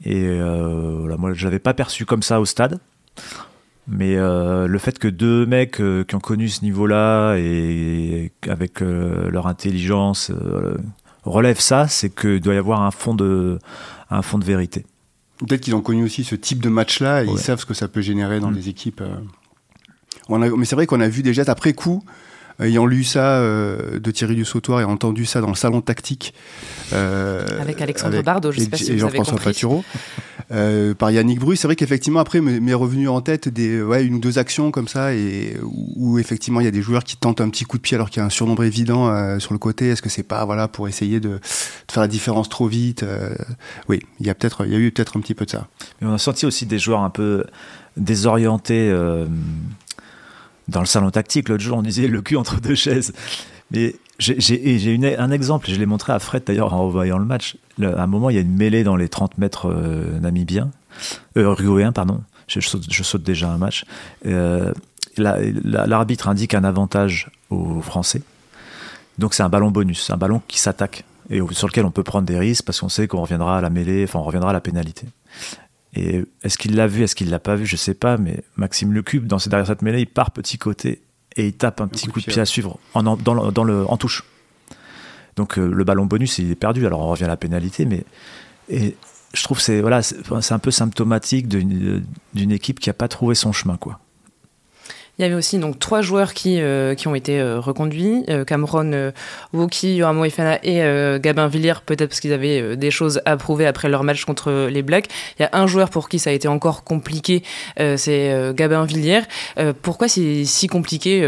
Et 0.05 0.27
euh, 0.27 0.99
voilà, 1.01 1.17
moi, 1.17 1.33
je 1.33 1.45
l'avais 1.45 1.59
pas 1.59 1.75
perçu 1.75 2.05
comme 2.07 2.23
ça 2.23 2.41
au 2.41 2.45
stade. 2.45 2.79
Mais 3.87 4.17
euh, 4.17 4.67
le 4.67 4.79
fait 4.79 4.99
que 4.99 5.09
deux 5.09 5.45
mecs 5.45 5.81
euh, 5.81 6.05
qui 6.05 6.15
ont 6.15 6.21
connu 6.21 6.49
ce 6.49 6.63
niveau-là 6.63 7.37
et 7.37 8.33
avec 8.49 8.81
euh, 8.81 9.31
leur 9.31 9.47
intelligence 9.47 10.31
euh, 10.31 10.79
relèvent 11.25 11.61
ça, 11.61 11.87
c'est 11.87 12.09
qu'il 12.09 12.41
doit 12.41 12.55
y 12.55 12.59
avoir 12.59 12.83
un 12.83 12.91
fond 12.91 13.15
de, 13.15 13.59
un 14.11 14.23
fond 14.23 14.39
de 14.39 14.45
vérité. 14.45 14.87
Peut-être 15.39 15.61
qu'ils 15.61 15.75
ont 15.75 15.83
connu 15.83 16.03
aussi 16.03 16.25
ce 16.25 16.35
type 16.35 16.61
de 16.61 16.71
match-là 16.71 17.25
et 17.25 17.27
ils 17.27 17.39
savent 17.39 17.61
ce 17.61 17.67
que 17.67 17.75
ça 17.75 17.89
peut 17.89 18.01
générer 18.01 18.41
dans 18.41 18.51
mm. 18.51 18.55
les 18.55 18.69
équipes. 18.71 19.03
On 20.31 20.41
a, 20.41 20.49
mais 20.49 20.65
c'est 20.65 20.77
vrai 20.77 20.87
qu'on 20.87 21.01
a 21.01 21.09
vu 21.09 21.23
des 21.23 21.35
gestes 21.35 21.51
après 21.51 21.75
coup 21.75 22.03
ayant 22.61 22.87
lu 22.87 23.05
ça 23.05 23.39
euh, 23.39 23.99
de 23.99 24.11
Thierry 24.11 24.35
Dussautoir 24.35 24.81
et 24.81 24.85
entendu 24.85 25.27
ça 25.27 25.41
dans 25.41 25.49
le 25.49 25.55
salon 25.55 25.81
tactique 25.81 26.35
euh, 26.93 27.45
avec 27.61 27.81
Alexandre 27.81 28.23
Bardot, 28.23 28.53
je 28.53 28.61
sais 28.61 28.69
pas 28.69 28.77
si 28.77 28.93
et 28.93 28.99
Jean-François 28.99 29.39
Paturo, 29.39 29.85
euh, 30.53 30.95
par 30.95 31.11
Yannick 31.11 31.41
Bru. 31.41 31.57
C'est 31.57 31.67
vrai 31.67 31.77
qu'effectivement 31.77 32.21
après 32.21 32.41
m'est 32.41 32.75
revenu 32.75 33.09
en 33.09 33.21
tête 33.21 33.49
des 33.49 33.83
ouais, 33.83 34.05
une 34.05 34.17
ou 34.17 34.19
deux 34.19 34.39
actions 34.39 34.71
comme 34.71 34.89
ça 34.89 35.15
et 35.15 35.57
où, 35.63 36.19
effectivement 36.19 36.61
il 36.61 36.65
y 36.65 36.69
a 36.69 36.73
des 36.73 36.83
joueurs 36.83 37.05
qui 37.05 37.17
tentent 37.17 37.41
un 37.41 37.49
petit 37.49 37.65
coup 37.65 37.79
de 37.79 37.83
pied 37.83 37.95
alors 37.95 38.11
qu'il 38.11 38.21
y 38.21 38.23
a 38.23 38.27
un 38.27 38.31
surnombre 38.31 38.65
évident 38.65 39.09
euh, 39.09 39.39
sur 39.39 39.53
le 39.53 39.59
côté. 39.59 39.89
Est-ce 39.89 40.03
que 40.03 40.11
c'est 40.11 40.23
pas 40.23 40.45
voilà 40.45 40.69
pour 40.69 40.89
essayer 40.89 41.21
de, 41.21 41.29
de, 41.29 41.41
faire 41.91 42.03
la 42.03 42.09
différence 42.09 42.49
trop 42.49 42.67
vite 42.67 43.03
euh, 43.03 43.35
Oui, 43.89 44.01
il 44.21 44.27
y 44.27 44.31
a 44.31 44.35
peut-être 44.35 44.67
il 44.67 44.73
y 44.73 44.77
a 44.77 44.79
eu 44.79 44.91
peut-être 44.91 45.17
un 45.17 45.21
petit 45.21 45.35
peu 45.35 45.47
de 45.47 45.51
ça. 45.51 45.69
Mais 46.01 46.09
on 46.09 46.15
a 46.15 46.19
senti 46.19 46.47
aussi 46.47 46.67
des 46.67 46.79
joueurs 46.79 47.01
un 47.01 47.11
peu 47.11 47.45
désorientés 47.97 48.93
dans 50.69 50.81
le 50.81 50.87
salon 50.87 51.11
tactique, 51.11 51.49
l'autre 51.49 51.63
jour, 51.63 51.79
on 51.79 51.83
disait 51.83 52.07
le 52.07 52.23
cul 52.23 52.37
entre 52.37 52.61
deux 52.61 52.75
chaises. 52.75 53.13
Mais 53.71 53.97
j'ai 54.19 55.17
un 55.19 55.31
exemple, 55.31 55.71
je 55.71 55.77
l'ai 55.77 55.87
montré 55.87 56.13
à 56.13 56.19
Fred 56.19 56.45
d'ailleurs 56.47 56.73
en 56.73 56.87
revoyant 56.87 57.19
le 57.19 57.25
match. 57.25 57.57
à 57.83 58.03
un 58.03 58.07
moment, 58.07 58.31
il 58.31 58.37
y 58.37 58.39
a 58.39 58.43
une 58.43 58.57
mêlée 58.57 58.85
dans 58.85 58.97
les 58.97 59.09
30 59.09 59.39
mètres 59.39 59.69
euh, 59.71 60.19
namibiens, 60.21 60.71
euh, 61.37 61.91
pardon. 61.93 62.21
je, 62.47 62.61
saute, 62.61 63.23
déjà 63.23 63.51
un 63.51 63.59
match. 63.59 63.85
L'arbitre 65.17 66.29
indique 66.29 66.55
un 66.55 66.65
avantage 66.65 67.31
aux 67.51 67.81
Français. 67.81 68.23
Donc 69.19 69.35
c'est 69.35 69.43
un 69.43 69.49
ballon 69.49 69.71
bonus, 69.71 70.11
un 70.11 70.17
ballon 70.17 70.43
qui 70.49 70.59
s'attaque 70.59 71.05
et 71.31 71.41
sur 71.53 71.69
lequel 71.69 71.85
on 71.85 71.91
peut 71.91 72.03
prendre 72.03 72.27
des 72.27 72.39
risques 72.39 72.65
parce 72.65 72.81
qu'on 72.81 72.89
sait 72.89 73.07
qu'on 73.09 73.23
reviendra 73.23 73.59
à 73.59 73.61
la 73.61 73.71
mêlée, 73.71 74.05
enfin 74.05 74.19
on 74.19 74.25
reviendra 74.25 74.51
à 74.51 74.53
la 74.53 74.61
pénalité. 74.61 75.07
Et 75.97 76.25
est-ce 76.43 76.59
qu'il 76.59 76.75
l'a 76.75 76.87
vu, 76.87 77.05
est-ce 77.05 77.15
qu'il 77.15 77.31
l'a 77.31 77.39
pas 77.39 77.55
vu, 77.55 77.67
je 77.67 77.77
sais 77.77 77.95
pas, 77.95 78.17
mais 78.17 78.43
Maxime 78.57 78.93
Lecube, 78.93 79.27
dans 79.27 79.37
derrière 79.37 79.67
cette 79.67 79.83
mêlée, 79.83 80.01
il 80.01 80.07
part 80.07 80.33
petit 80.33 80.59
côté 80.59 81.03
et 81.37 81.47
il 81.47 81.53
tape 81.53 81.81
un, 81.81 81.89
petit 81.89 82.07
coup 82.07 82.21
de 82.21 82.27
pied, 82.27 82.41
à 82.41 82.45
suivre 82.45 82.79
en, 82.95 83.03
dans, 83.03 83.17
dans 83.17 83.65
le, 83.65 83.89
en 83.91 83.97
touche. 83.97 84.25
Donc 85.37 85.59
euh, 85.59 85.69
le 85.69 85.85
ballon 85.85 86.07
bonus, 86.07 86.39
il 86.39 86.51
est 86.51 86.57
perdu, 86.57 86.87
alors 86.87 87.01
on 87.01 87.09
revient 87.09 87.25
à 87.25 87.29
la 87.29 87.37
pénalité, 87.37 87.87
mais 87.87 88.05
et 88.69 88.97
je 89.33 89.43
trouve 89.43 89.61
c'est 89.61 89.81
voilà, 89.81 90.03
c'est 90.03 90.53
un 90.53 90.59
peu 90.59 90.71
symptomatique 90.71 91.49
d'une 91.49 92.53
équipe 92.53 92.81
qui 92.81 92.89
n'a 92.89 92.95
pas 92.95 93.09
trouvé 93.09 93.35
son 93.35 93.53
chemin, 93.53 93.77
quoi. 93.77 94.01
Il 95.19 95.23
y 95.23 95.25
avait 95.25 95.35
aussi 95.35 95.59
donc 95.59 95.79
trois 95.79 96.01
joueurs 96.01 96.35
qui, 96.35 96.61
euh, 96.61 96.97
qui 96.97 97.07
ont 97.07 97.15
été 97.15 97.41
euh, 97.41 97.61
reconduits 97.61 98.25
euh, 98.29 98.45
Cameron 98.45 99.13
Woki, 99.53 99.97
Yoram 99.97 100.17
Moefana 100.17 100.59
et 100.65 100.81
Gabin 101.21 101.47
Villiers, 101.47 101.75
peut-être 101.87 102.11
parce 102.11 102.21
qu'ils 102.21 102.33
avaient 102.33 102.77
des 102.77 102.91
choses 102.91 103.21
à 103.25 103.37
prouver 103.37 103.67
après 103.67 103.89
leur 103.89 104.03
match 104.03 104.25
contre 104.25 104.69
les 104.69 104.83
Blacks. 104.83 105.09
Il 105.39 105.43
y 105.43 105.45
a 105.45 105.51
un 105.53 105.67
joueur 105.67 105.91
pour 105.91 106.09
qui 106.09 106.19
ça 106.19 106.31
a 106.31 106.33
été 106.33 106.49
encore 106.49 106.85
compliqué, 106.85 107.43
c'est 107.77 108.53
Gabin 108.55 108.85
Villiers. 108.85 109.23
pourquoi 109.83 110.09
c'est 110.09 110.45
si 110.45 110.67
compliqué 110.67 111.23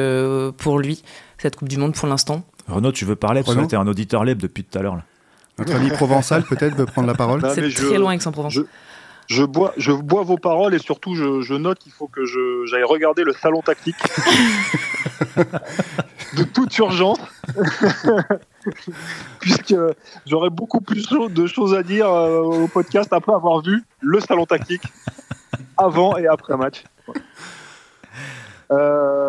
pour 0.56 0.78
lui, 0.78 1.02
cette 1.38 1.56
Coupe 1.56 1.68
du 1.68 1.76
Monde 1.76 1.94
pour 1.94 2.08
l'instant? 2.08 2.42
Renaud, 2.68 2.92
tu 2.92 3.04
veux 3.04 3.16
parler? 3.16 3.42
Parce 3.44 3.56
que 3.56 3.64
tu 3.64 3.74
es 3.74 3.78
un 3.78 3.86
auditeur 3.86 4.24
libre 4.24 4.42
depuis 4.42 4.64
tout 4.64 4.78
à 4.78 4.82
l'heure. 4.82 4.98
Notre 5.58 5.74
ami 5.74 5.88
provençal 5.90 6.42
peut-être 6.42 6.76
veut 6.76 6.86
prendre 6.86 7.08
la 7.08 7.14
parole. 7.14 7.42
C'est 7.54 7.72
très 7.72 7.98
loin 7.98 8.12
Aix-en-Provence 8.12 8.54
je 8.54 8.62
bois, 9.42 9.73
je 9.76 9.92
bois 9.92 10.23
vos 10.23 10.38
paroles 10.38 10.75
et 10.75 10.78
surtout 10.78 11.14
je, 11.14 11.54
note 11.54 11.78
qu'il 11.78 11.92
faut 11.92 12.09
que 12.09 12.25
j'aille 12.66 12.85
regarder 12.85 13.25
le 13.25 13.33
salon 13.33 13.62
tactique 13.62 13.97
de 16.37 16.45
toute 16.45 16.76
urgence, 16.78 17.18
puisque 19.40 19.75
j'aurais 20.26 20.50
beaucoup 20.50 20.80
plus 20.80 21.06
de 21.30 21.47
choses 21.47 21.75
à 21.75 21.83
dire 21.83 22.09
euh, 22.09 22.40
au 22.40 22.68
podcast 22.68 23.12
après 23.12 23.33
avoir 23.33 23.62
vu 23.62 23.83
le 24.00 24.21
salon 24.21 24.47
tactique 24.47 24.83
avant 25.76 26.16
et 26.16 26.26
après 26.26 26.56
match. 26.56 26.85
Euh, 28.71 29.25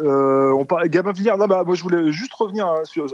euh, 0.00 0.52
on 0.52 0.64
parle, 0.64 0.88
Gabin 0.88 1.12
bah, 1.46 1.62
moi 1.64 1.74
je 1.74 1.82
voulais 1.82 2.12
juste 2.12 2.32
revenir 2.34 2.66
hein, 2.66 2.82
sur, 2.84 3.04
euh, 3.04 3.08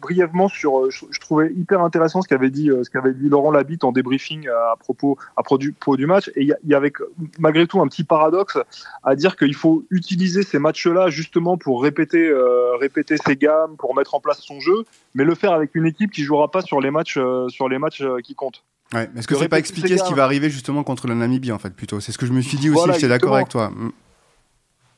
brièvement 0.00 0.48
sur. 0.48 0.90
Je, 0.90 1.20
trouvais 1.20 1.52
hyper 1.52 1.80
intéressant 1.82 2.22
ce 2.22 2.28
qu'avait 2.28 2.50
dit, 2.50 2.70
ce 2.82 2.90
qu'avait 2.90 3.14
dit 3.14 3.28
Laurent 3.28 3.50
Labitte 3.50 3.84
en 3.84 3.92
débriefing 3.92 4.48
à 4.48 4.76
propos, 4.78 5.16
à 5.36 5.42
propos 5.42 5.96
du, 5.96 6.06
match. 6.06 6.30
Et 6.36 6.42
il 6.42 6.56
y, 6.64 6.74
avait 6.74 6.92
malgré 7.38 7.66
tout 7.66 7.80
un 7.80 7.88
petit 7.88 8.04
paradoxe 8.04 8.58
à 9.02 9.16
dire 9.16 9.36
qu'il 9.36 9.54
faut 9.54 9.84
utiliser 9.90 10.42
ces 10.42 10.58
matchs-là 10.58 11.08
justement 11.08 11.56
pour 11.56 11.82
répéter, 11.82 12.32
répéter 12.80 13.16
ses 13.16 13.36
gammes, 13.36 13.76
pour 13.76 13.94
mettre 13.94 14.14
en 14.14 14.20
place 14.20 14.40
son 14.40 14.60
jeu, 14.60 14.84
mais 15.14 15.24
le 15.24 15.34
faire 15.34 15.52
avec 15.52 15.74
une 15.74 15.86
équipe 15.86 16.10
qui 16.10 16.22
jouera 16.22 16.50
pas 16.50 16.62
sur 16.62 16.80
les 16.80 16.90
matchs, 16.90 17.18
sur 17.48 17.68
les 17.68 17.78
matchs 17.78 18.02
qui 18.22 18.34
comptent. 18.34 18.62
Ouais, 18.92 19.08
est-ce 19.16 19.26
que 19.26 19.34
c'est 19.34 19.48
pas 19.48 19.58
expliquer 19.58 19.96
ce 19.96 20.04
qui 20.04 20.14
va 20.14 20.24
arriver 20.24 20.50
justement 20.50 20.84
contre 20.84 21.08
la 21.08 21.14
Namibie 21.14 21.52
en 21.52 21.58
fait 21.58 21.74
plutôt? 21.74 22.00
C'est 22.00 22.12
ce 22.12 22.18
que 22.18 22.26
je 22.26 22.32
me 22.32 22.40
suis 22.40 22.58
dit 22.58 22.70
aussi. 22.70 22.92
J'étais 22.92 23.08
d'accord 23.08 23.36
avec 23.36 23.48
toi. 23.48 23.72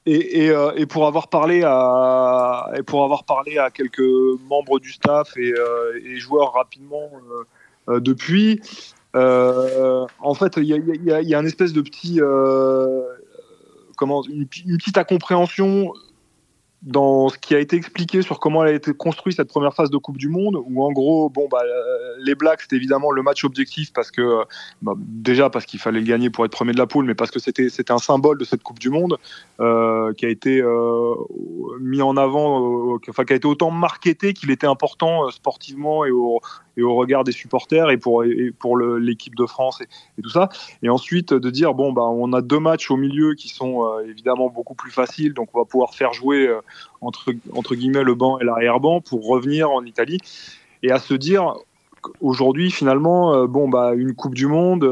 Mm. 0.07 0.11
Et, 0.11 0.51
euh, 0.51 0.73
et, 0.77 0.87
pour 0.87 1.07
avoir 1.07 1.29
parlé 1.29 1.63
à 1.65 2.71
et 2.77 2.83
pour 2.83 3.05
avoir 3.05 3.25
parlé 3.25 3.59
à 3.59 3.71
quelques 3.71 4.01
membres 4.49 4.79
du 4.79 4.93
staff 4.93 5.37
et, 5.37 5.53
euh, 5.53 6.01
et 6.05 6.17
joueurs 6.17 6.53
rapidement 6.53 7.11
euh, 7.89 8.01
depuis, 8.01 8.61
en 9.15 10.35
fait, 10.35 10.57
il 10.59 10.65
y 10.65 10.75
a, 10.75 10.77
y, 10.77 11.13
a, 11.13 11.23
y 11.23 11.35
a, 11.35 11.41
une 11.41 11.47
espèce 11.47 11.73
de 11.73 11.81
petit 11.81 12.21
comment 13.97 14.23
une, 14.25 14.47
une, 14.67 14.77
petite 14.79 14.99
incompréhension 14.99 15.93
dans 16.87 17.29
ce 17.29 17.37
qui 17.37 17.55
a 17.55 17.59
été 17.59 17.77
expliqué 17.77 18.23
sur 18.23 18.39
comment 18.39 18.65
elle 18.65 18.71
a 18.71 18.75
été 18.75 18.95
construite 18.95 19.37
cette 19.37 19.49
première 19.49 19.75
phase 19.75 19.91
de 19.91 19.99
Coupe 19.99 20.17
du 20.17 20.29
Monde, 20.29 20.57
où 20.65 20.85
en 20.85 20.93
gros, 20.93 21.29
bon, 21.29 21.49
bah, 21.51 21.59
les 22.21 22.37
Blacks, 22.37 22.63
c'était 22.63 22.77
évidemment 22.77 23.11
le 23.11 23.23
match 23.23 23.45
objectif 23.45 23.93
parce 23.93 24.13
que, 24.13 24.45
bah, 24.83 24.95
déjà 24.97 25.51
parce 25.51 25.67
qu'il 25.67 25.81
fallait 25.81 25.99
le 25.99 26.07
gagner 26.07 26.31
pour 26.31 26.45
être 26.45 26.53
premier 26.53 26.73
de 26.73 26.79
la 26.79 26.87
poule, 26.87 27.05
mais 27.05 27.17
parce 27.17 27.33
que 27.33 27.41
c'était, 27.41 27.71
c'était 27.71 27.93
un 27.93 27.99
symbole 27.99 28.39
de 28.39 28.45
cette 28.45 28.63
Coupe 28.63 28.79
du 28.79 28.91
Monde 28.91 29.19
euh, 29.59 30.13
qui 30.15 30.27
a 30.27 30.29
été 30.29 30.61
euh, 30.61 31.15
mis 31.81 32.03
en 32.03 32.17
avant, 32.17 32.95
euh, 32.95 32.99
enfin, 33.09 33.25
qui 33.25 33.33
a 33.33 33.37
été 33.37 33.49
autant 33.49 33.73
marketé 33.73 34.33
qu'il 34.33 34.53
était 34.53 34.69
important 34.69 35.29
sportivement 35.31 36.05
et 36.05 36.13
au, 36.13 36.41
et 36.77 36.83
au 36.83 36.95
regard 36.95 37.25
des 37.25 37.33
supporters 37.33 37.91
et 37.91 37.97
pour, 37.97 38.25
et 38.25 38.53
pour 38.59 38.79
l'équipe 38.79 39.35
de 39.35 39.47
France 39.47 39.81
et, 39.81 40.23
tout 40.23 40.29
ça. 40.29 40.49
Et 40.83 40.89
ensuite 40.89 41.33
de 41.33 41.51
dire 41.51 41.75
bon 41.75 41.93
bah 41.93 42.03
on 42.03 42.33
a 42.33 42.43
deux 42.43 42.59
matchs 42.59 42.91
au 42.91 42.97
milieu 42.97 43.35
qui 43.35 43.49
sont 43.49 43.85
euh, 43.85 44.09
évidemment 44.09 44.49
beaucoup 44.49 44.75
plus 44.75 44.91
faciles, 44.91 45.33
donc 45.35 45.49
on 45.55 45.59
va 45.59 45.65
pouvoir 45.65 45.95
faire 45.95 46.13
jouer 46.13 46.47
euh, 46.47 46.61
entre, 47.01 47.33
entre 47.53 47.75
guillemets 47.75 48.03
le 48.03 48.15
banc 48.15 48.39
et 48.39 48.45
l'arrière-banc 48.45 49.01
pour 49.01 49.27
revenir 49.27 49.71
en 49.71 49.85
Italie 49.85 50.19
et 50.83 50.91
à 50.91 50.99
se 50.99 51.15
dire 51.15 51.55
aujourd'hui 52.21 52.71
finalement 52.71 53.35
euh, 53.35 53.47
bon 53.47 53.69
bah 53.69 53.93
une 53.95 54.15
Coupe 54.15 54.35
du 54.35 54.47
Monde 54.47 54.89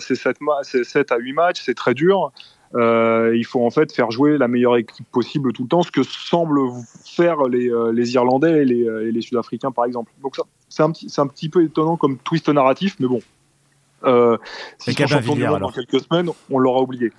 c'est 0.00 0.14
7, 0.14 0.38
7 0.82 1.12
à 1.12 1.18
8 1.18 1.32
matchs, 1.32 1.62
c'est 1.64 1.74
très 1.74 1.94
dur. 1.94 2.32
Euh, 2.74 3.36
il 3.36 3.44
faut 3.44 3.64
en 3.64 3.70
fait 3.70 3.92
faire 3.92 4.10
jouer 4.10 4.36
la 4.36 4.48
meilleure 4.48 4.76
équipe 4.76 5.06
possible 5.12 5.52
tout 5.52 5.62
le 5.62 5.68
temps, 5.68 5.82
ce 5.82 5.92
que 5.92 6.02
semblent 6.02 6.58
faire 7.04 7.42
les, 7.44 7.70
les 7.92 8.14
Irlandais 8.14 8.62
et 8.62 8.64
les, 8.64 9.12
les 9.12 9.20
Sud-Africains 9.20 9.70
par 9.70 9.84
exemple. 9.84 10.10
Donc 10.22 10.34
ça, 10.34 10.42
c'est 10.74 10.82
un, 10.82 10.90
petit, 10.90 11.08
un 11.18 11.26
petit 11.28 11.48
peu 11.48 11.62
étonnant 11.62 11.96
comme 11.96 12.18
twist 12.18 12.48
narratif, 12.48 12.96
mais 12.98 13.06
bon. 13.06 13.20
Euh, 14.04 14.36
si 14.78 14.92
son 14.92 15.06
champion 15.06 15.34
du 15.34 15.46
monde 15.46 15.60
dans 15.60 15.70
quelques 15.70 16.00
semaines, 16.00 16.30
on 16.50 16.58
l'aura 16.58 16.80
oublié. 16.80 17.12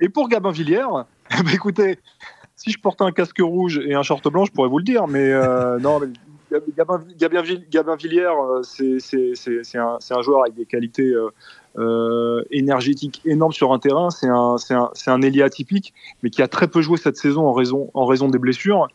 Et 0.00 0.08
pour 0.08 0.28
Gabin 0.28 0.52
Villiers, 0.52 0.86
bah, 0.90 1.06
écoutez, 1.52 1.98
si 2.62 2.70
je 2.70 2.78
portais 2.78 3.02
un 3.02 3.10
casque 3.10 3.40
rouge 3.40 3.80
et 3.84 3.94
un 3.94 4.04
short 4.04 4.28
blanc, 4.30 4.44
je 4.44 4.52
pourrais 4.52 4.68
vous 4.68 4.78
le 4.78 4.84
dire, 4.84 5.08
mais 5.08 5.32
euh, 5.32 5.78
non, 5.80 6.00
Gabin, 6.76 7.02
euh, 7.08 8.62
c'est 8.62 9.78
un, 9.78 9.98
un, 10.10 10.22
joueur 10.22 10.42
avec 10.42 10.54
des 10.54 10.66
qualités 10.66 11.12
euh, 11.78 12.44
énergétiques 12.50 13.20
énormes 13.24 13.52
sur 13.52 13.72
un 13.72 13.78
terrain. 13.78 14.10
C'est 14.10 14.28
un, 14.28 14.56
un, 14.70 14.90
un 15.06 15.22
ailier 15.22 15.42
atypique, 15.42 15.92
mais 16.22 16.30
qui 16.30 16.40
a 16.42 16.48
très 16.48 16.68
peu 16.68 16.82
joué 16.82 16.98
cette 16.98 17.16
saison 17.16 17.46
en 17.46 17.52
raison, 17.52 17.90
en 17.94 18.06
raison 18.06 18.28
des 18.28 18.38
blessures. 18.38 18.88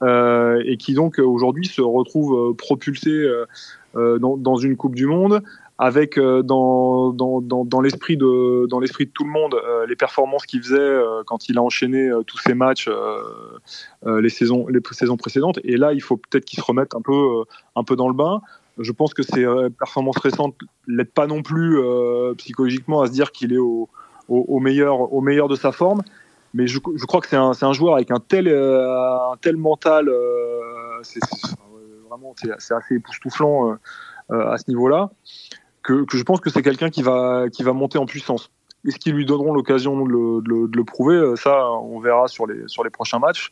Euh, 0.00 0.62
et 0.64 0.76
qui 0.76 0.94
donc 0.94 1.18
aujourd'hui 1.18 1.66
se 1.66 1.82
retrouve 1.82 2.50
euh, 2.50 2.54
propulsé 2.54 3.10
euh, 3.10 4.18
dans, 4.20 4.36
dans, 4.36 4.56
une 4.56 4.76
Coupe 4.76 4.94
du 4.94 5.06
Monde 5.06 5.42
avec 5.78 6.18
dans, 6.18 7.12
dans, 7.12 7.40
dans, 7.40 7.80
l'esprit 7.80 8.16
de 8.16 8.66
dans 8.66 8.80
l'esprit 8.80 9.06
de 9.06 9.10
tout 9.12 9.24
le 9.24 9.30
monde 9.30 9.56
les 9.86 9.94
performances 9.94 10.44
qu'il 10.44 10.62
faisait 10.62 11.00
quand 11.26 11.48
il 11.48 11.56
a 11.56 11.62
enchaîné 11.62 12.10
tous 12.26 12.38
ses 12.38 12.54
matchs 12.54 12.90
les 14.04 14.28
saisons 14.28 14.66
les 14.66 14.80
saisons 14.90 15.16
précédentes. 15.16 15.60
Et 15.62 15.76
là 15.76 15.92
il 15.92 16.00
faut 16.00 16.16
peut-être 16.16 16.44
qu'il 16.44 16.58
se 16.58 16.64
remette 16.64 16.94
un 16.96 17.00
peu 17.00 17.44
un 17.76 17.84
peu 17.84 17.94
dans 17.94 18.08
le 18.08 18.14
bain. 18.14 18.40
Je 18.78 18.90
pense 18.90 19.14
que 19.14 19.22
ses 19.22 19.46
performances 19.78 20.18
récentes 20.18 20.56
l'aident 20.88 21.12
pas 21.12 21.28
non 21.28 21.42
plus 21.42 21.78
psychologiquement 22.38 23.02
à 23.02 23.06
se 23.06 23.12
dire 23.12 23.30
qu'il 23.30 23.52
est 23.52 23.58
au, 23.58 23.88
au, 24.28 24.44
au, 24.48 24.58
meilleur 24.58 25.12
au 25.12 25.20
meilleur 25.20 25.46
de 25.46 25.54
sa 25.54 25.70
forme. 25.70 26.02
Mais 26.54 26.66
je, 26.66 26.78
je 26.96 27.04
crois 27.04 27.20
que 27.20 27.28
c'est 27.28 27.36
un, 27.36 27.52
un, 27.60 27.72
joueur 27.72 27.94
avec 27.94 28.10
un 28.10 28.20
tel, 28.20 28.48
euh, 28.48 29.32
un 29.32 29.36
tel 29.40 29.56
mental, 29.56 30.08
euh, 30.08 30.98
c'est 31.02 31.20
vraiment 32.08 32.34
c'est 32.36 32.74
assez 32.74 32.94
époustouflant 32.94 33.76
euh, 34.30 34.50
à 34.50 34.56
ce 34.56 34.64
niveau-là, 34.68 35.10
que, 35.88 36.04
que, 36.04 36.16
je 36.16 36.22
pense 36.22 36.40
que 36.40 36.50
c'est 36.50 36.62
quelqu'un 36.62 36.90
qui 36.90 37.02
va, 37.02 37.46
qui 37.50 37.62
va 37.62 37.72
monter 37.72 37.98
en 37.98 38.06
puissance. 38.06 38.50
Est-ce 38.86 38.98
qu'ils 38.98 39.14
lui 39.14 39.26
donneront 39.26 39.52
l'occasion 39.52 40.04
de, 40.04 40.40
de, 40.40 40.66
de, 40.68 40.76
le 40.76 40.84
prouver? 40.84 41.34
Ça, 41.36 41.70
on 41.72 41.98
verra 41.98 42.28
sur 42.28 42.46
les, 42.46 42.62
sur 42.68 42.84
les 42.84 42.90
prochains 42.90 43.18
matchs. 43.18 43.50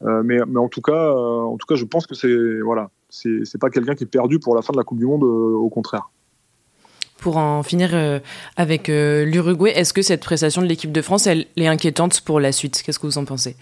mais, 0.00 0.38
mais 0.46 0.58
en 0.58 0.68
tout 0.68 0.80
cas, 0.80 1.12
en 1.12 1.56
tout 1.56 1.66
cas, 1.66 1.76
je 1.76 1.84
pense 1.84 2.06
que 2.06 2.14
c'est 2.14 2.60
voilà, 2.60 2.90
c'est 3.08 3.60
pas 3.60 3.70
quelqu'un 3.70 3.94
qui 3.94 4.04
est 4.04 4.08
perdu 4.08 4.40
pour 4.40 4.56
la 4.56 4.62
fin 4.62 4.72
de 4.72 4.78
la 4.78 4.84
Coupe 4.84 4.98
du 4.98 5.06
Monde. 5.06 5.22
au 5.22 5.68
contraire 5.68 6.10
pour 7.24 7.38
en 7.38 7.62
finir 7.62 7.94
euh, 7.94 8.18
avec 8.58 8.90
euh, 8.90 9.24
l'Uruguay, 9.24 9.72
est-ce 9.74 9.94
que 9.94 10.02
cette 10.02 10.22
prestation 10.22 10.60
de 10.60 10.66
l'équipe 10.66 10.92
de 10.92 11.00
France, 11.00 11.26
elle 11.26 11.46
est 11.56 11.66
inquiétante 11.66 12.20
pour 12.20 12.38
la 12.38 12.52
suite? 12.52 12.82
Qu'est-ce 12.84 12.98
que 12.98 13.06
vous 13.06 13.16
en 13.16 13.24
pensez? 13.24 13.56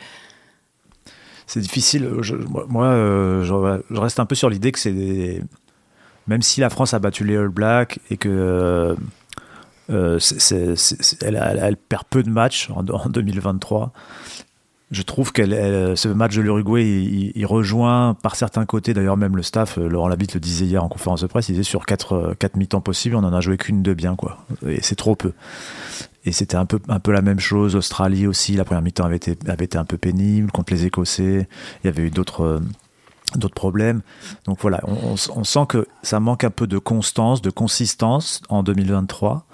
C'est 1.47 1.61
difficile. 1.61 2.11
moi, 2.69 2.87
euh, 2.87 3.45
je, 3.45 3.95
reste 3.95 4.19
un 4.19 4.27
peu 4.27 4.35
sur 4.35 4.51
l'idée 4.51 4.73
que 4.73 4.81
c'est 4.81 5.43
même 6.27 6.43
si 6.43 6.61
la 6.61 6.71
France 6.71 6.95
a 6.95 6.99
battu 6.99 7.25
les 7.25 7.37
All 7.37 7.49
Blacks 7.49 7.99
et 8.11 8.17
que 8.17 8.97
elle, 9.89 11.77
perd 11.89 12.05
peu 12.09 12.23
de 12.23 12.31
matchs 12.31 12.71
en, 12.71 12.87
en 12.89 13.09
2023 13.09 13.93
je 14.93 15.03
trouve 15.03 15.33
que 15.33 15.43
ce 15.97 16.09
match 16.09 16.37
de 16.37 16.43
l'Uruguay, 16.43 16.85
il, 17.35 17.47
rejoint 17.47 18.15
par 18.23 18.37
certains 18.37 18.67
côtés, 18.67 18.93
d'ailleurs 18.93 19.17
même 19.17 19.37
le 19.37 19.43
staff, 19.43 19.79
euh, 19.79 19.89
Laurent 19.89 20.07
Labitte 20.07 20.35
le 20.35 20.41
disait 20.41 20.67
hier 20.67 20.85
en 20.85 20.89
conférence 20.89 21.23
de 21.23 21.27
presse, 21.27 21.49
il 21.49 21.53
disait 21.53 21.63
sur 21.65 21.87
quatre, 21.87 22.13
euh, 22.13 22.35
quatre 22.39 22.57
mi-temps 22.57 22.83
possibles, 22.83 23.17
on 23.17 23.25
en 23.25 23.33
a 23.33 23.41
joué 23.41 23.57
qu'une 23.57 23.83
de 23.83 23.95
bien, 23.95 24.17
quoi. 24.17 24.45
Et 24.67 24.83
c'est 24.83 24.95
trop 24.95 25.17
peu. 25.17 25.33
Et 26.25 26.33
c'était 26.33 26.57
un 26.57 26.67
peu, 26.67 26.79
un 26.89 27.01
peu 27.01 27.11
la 27.11 27.23
même 27.23 27.41
chose. 27.41 27.75
Australie 27.75 28.27
aussi, 28.27 28.55
la 28.55 28.65
première 28.65 28.83
mi-temps 28.83 29.05
avait 29.05 29.17
été, 29.17 29.37
avait 29.49 29.65
été 29.65 29.79
un 29.79 29.87
peu 29.87 29.97
pénible 29.97 30.53
contre 30.53 30.75
les 30.75 30.85
Écossais. 30.85 31.49
Il 31.83 31.87
y 31.87 31.89
avait 31.89 32.03
eu 32.03 32.11
d'autres, 32.11 32.43
euh, 32.43 32.61
d'autres 33.37 33.55
problèmes. 33.55 34.03
Donc 34.45 34.59
voilà, 34.61 34.81
on, 34.87 35.17
sent 35.17 35.67
que 35.69 35.87
ça 36.03 36.21
manque 36.21 36.45
un 36.45 36.51
peu 36.51 36.67
de 36.67 36.79
constance, 36.79 37.43
de 37.43 37.51
consistance 37.51 38.43
en 38.49 38.63
2023. 38.63 39.47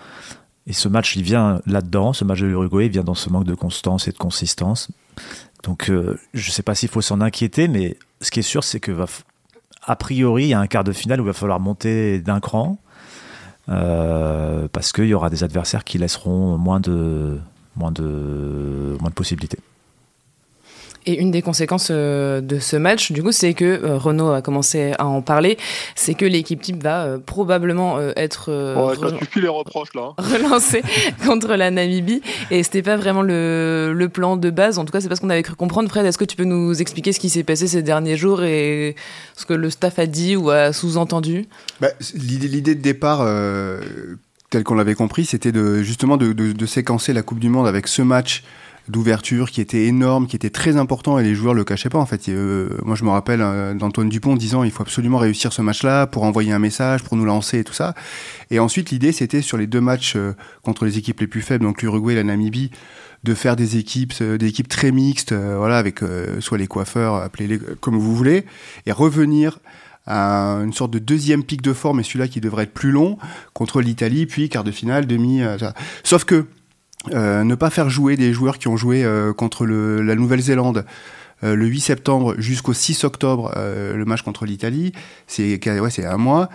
Et 0.66 0.72
ce 0.72 0.88
match, 0.88 1.16
il 1.16 1.22
vient 1.22 1.60
là-dedans. 1.66 2.12
Ce 2.12 2.24
match 2.24 2.40
de 2.40 2.46
l'Uruguay, 2.46 2.86
il 2.86 2.92
vient 2.92 3.04
dans 3.04 3.14
ce 3.14 3.30
manque 3.30 3.44
de 3.44 3.54
constance 3.54 4.06
et 4.06 4.12
de 4.12 4.18
consistance. 4.18 4.88
Donc, 5.64 5.90
euh, 5.90 6.18
je 6.34 6.48
ne 6.48 6.52
sais 6.52 6.62
pas 6.62 6.74
s'il 6.74 6.88
faut 6.88 7.00
s'en 7.00 7.20
inquiéter, 7.20 7.68
mais 7.68 7.96
ce 8.20 8.30
qui 8.30 8.40
est 8.40 8.42
sûr, 8.42 8.62
c'est 8.62 8.80
que 8.80 8.92
va, 8.92 9.06
a 9.82 9.96
priori, 9.96 10.44
il 10.44 10.48
y 10.48 10.54
a 10.54 10.60
un 10.60 10.66
quart 10.66 10.84
de 10.84 10.92
finale 10.92 11.20
où 11.20 11.24
il 11.24 11.28
va 11.28 11.32
falloir 11.32 11.58
monter 11.58 12.20
d'un 12.20 12.40
cran. 12.40 12.78
Euh, 13.68 14.66
parce 14.72 14.92
qu'il 14.92 15.06
y 15.06 15.14
aura 15.14 15.28
des 15.28 15.44
adversaires 15.44 15.84
qui 15.84 15.98
laisseront 15.98 16.56
moins 16.56 16.80
de, 16.80 17.38
moins 17.76 17.92
de, 17.92 18.96
moins 19.00 19.10
de 19.10 19.14
possibilités. 19.14 19.58
Et 21.08 21.18
une 21.18 21.30
des 21.30 21.40
conséquences 21.40 21.88
euh, 21.90 22.42
de 22.42 22.58
ce 22.58 22.76
match, 22.76 23.12
du 23.12 23.22
coup, 23.22 23.32
c'est 23.32 23.54
que 23.54 23.64
euh, 23.64 23.96
Renault 23.96 24.30
a 24.30 24.42
commencé 24.42 24.92
à 24.98 25.06
en 25.06 25.22
parler, 25.22 25.56
c'est 25.94 26.12
que 26.12 26.26
l'équipe 26.26 26.60
type 26.60 26.82
va 26.82 27.04
euh, 27.04 27.18
probablement 27.18 27.98
être 28.14 28.50
ouais, 28.50 29.40
les 29.40 29.48
reproches 29.48 29.94
là. 29.94 30.12
Hein. 30.18 30.22
relancée 30.22 30.82
contre 31.26 31.54
la 31.54 31.70
Namibie. 31.70 32.20
Et 32.50 32.62
c'était 32.62 32.82
pas 32.82 32.98
vraiment 32.98 33.22
le, 33.22 33.94
le, 33.96 34.08
plan 34.10 34.36
de 34.36 34.50
base. 34.50 34.78
En 34.78 34.84
tout 34.84 34.92
cas, 34.92 35.00
c'est 35.00 35.08
pas 35.08 35.16
ce 35.16 35.22
qu'on 35.22 35.30
avait 35.30 35.42
cru 35.42 35.54
comprendre. 35.54 35.88
Fred, 35.88 36.04
est-ce 36.04 36.18
que 36.18 36.26
tu 36.26 36.36
peux 36.36 36.44
nous 36.44 36.78
expliquer 36.78 37.14
ce 37.14 37.20
qui 37.20 37.30
s'est 37.30 37.42
passé 37.42 37.68
ces 37.68 37.82
derniers 37.82 38.18
jours 38.18 38.42
et 38.42 38.94
ce 39.34 39.46
que 39.46 39.54
le 39.54 39.70
staff 39.70 39.98
a 39.98 40.04
dit 40.04 40.36
ou 40.36 40.50
a 40.50 40.74
sous-entendu? 40.74 41.46
Bah, 41.80 41.88
L'idée 42.16 42.74
de 42.74 42.82
départ 42.82 43.26
tel 44.50 44.62
qu'on 44.62 44.74
l'avait 44.74 44.94
compris, 44.94 45.24
c'était 45.24 45.52
de, 45.52 45.82
justement 45.82 46.18
de, 46.18 46.34
de, 46.34 46.52
de, 46.52 46.66
séquencer 46.66 47.14
la 47.14 47.22
Coupe 47.22 47.38
du 47.38 47.48
Monde 47.48 47.66
avec 47.66 47.88
ce 47.88 48.02
match 48.02 48.44
d'ouverture 48.88 49.50
qui 49.50 49.60
était 49.60 49.84
énorme, 49.84 50.26
qui 50.26 50.36
était 50.36 50.50
très 50.50 50.76
important 50.76 51.18
et 51.18 51.22
les 51.22 51.34
joueurs 51.34 51.54
le 51.54 51.64
cachaient 51.64 51.88
pas 51.88 51.98
en 51.98 52.06
fait. 52.06 52.28
Euh, 52.28 52.78
moi 52.84 52.96
je 52.96 53.04
me 53.04 53.10
rappelle 53.10 53.40
euh, 53.42 53.74
d'Antoine 53.74 54.08
Dupont 54.08 54.34
disant 54.34 54.64
il 54.64 54.70
faut 54.70 54.82
absolument 54.82 55.18
réussir 55.18 55.52
ce 55.52 55.62
match-là 55.62 56.06
pour 56.06 56.24
envoyer 56.24 56.52
un 56.52 56.58
message, 56.58 57.02
pour 57.02 57.16
nous 57.16 57.24
lancer 57.24 57.58
et 57.58 57.64
tout 57.64 57.74
ça. 57.74 57.94
Et 58.50 58.58
ensuite 58.58 58.90
l'idée 58.90 59.12
c'était 59.12 59.42
sur 59.42 59.58
les 59.58 59.66
deux 59.66 59.80
matchs 59.80 60.14
euh, 60.16 60.34
contre 60.62 60.84
les 60.84 60.98
équipes 60.98 61.20
les 61.20 61.26
plus 61.26 61.42
faibles, 61.42 61.64
donc 61.64 61.82
l'Uruguay 61.82 62.14
et 62.14 62.16
la 62.16 62.24
Namibie, 62.24 62.70
de 63.24 63.34
faire 63.34 63.56
des 63.56 63.76
équipes, 63.76 64.14
des 64.22 64.46
équipes 64.46 64.68
très 64.68 64.92
mixtes, 64.92 65.32
voilà 65.32 65.78
avec 65.78 66.00
soit 66.38 66.56
les 66.56 66.68
coiffeurs, 66.68 67.16
appelez-les 67.16 67.58
comme 67.80 67.98
vous 67.98 68.14
voulez, 68.14 68.44
et 68.86 68.92
revenir 68.92 69.58
à 70.06 70.60
une 70.64 70.72
sorte 70.72 70.92
de 70.92 71.00
deuxième 71.00 71.42
pic 71.42 71.60
de 71.60 71.72
forme 71.72 71.98
et 71.98 72.04
celui-là 72.04 72.28
qui 72.28 72.40
devrait 72.40 72.62
être 72.62 72.72
plus 72.72 72.92
long 72.92 73.18
contre 73.54 73.80
l'Italie, 73.80 74.26
puis 74.26 74.48
quart 74.48 74.62
de 74.62 74.70
finale, 74.70 75.06
demi. 75.06 75.42
Sauf 76.04 76.22
que 76.24 76.46
euh, 77.12 77.44
ne 77.44 77.54
pas 77.54 77.70
faire 77.70 77.88
jouer 77.90 78.16
des 78.16 78.32
joueurs 78.32 78.58
qui 78.58 78.68
ont 78.68 78.76
joué 78.76 79.04
euh, 79.04 79.32
contre 79.32 79.66
la 79.66 80.14
Nouvelle-Zélande 80.14 80.84
euh, 81.44 81.54
le 81.54 81.66
8 81.66 81.80
septembre 81.80 82.34
jusqu'au 82.38 82.72
6 82.72 83.04
octobre, 83.04 83.52
le 83.56 84.04
match 84.04 84.22
contre 84.22 84.44
l'Italie, 84.44 84.92
c'est 85.26 85.58
ouais, 85.80 86.04
un 86.04 86.16
mois. 86.16 86.48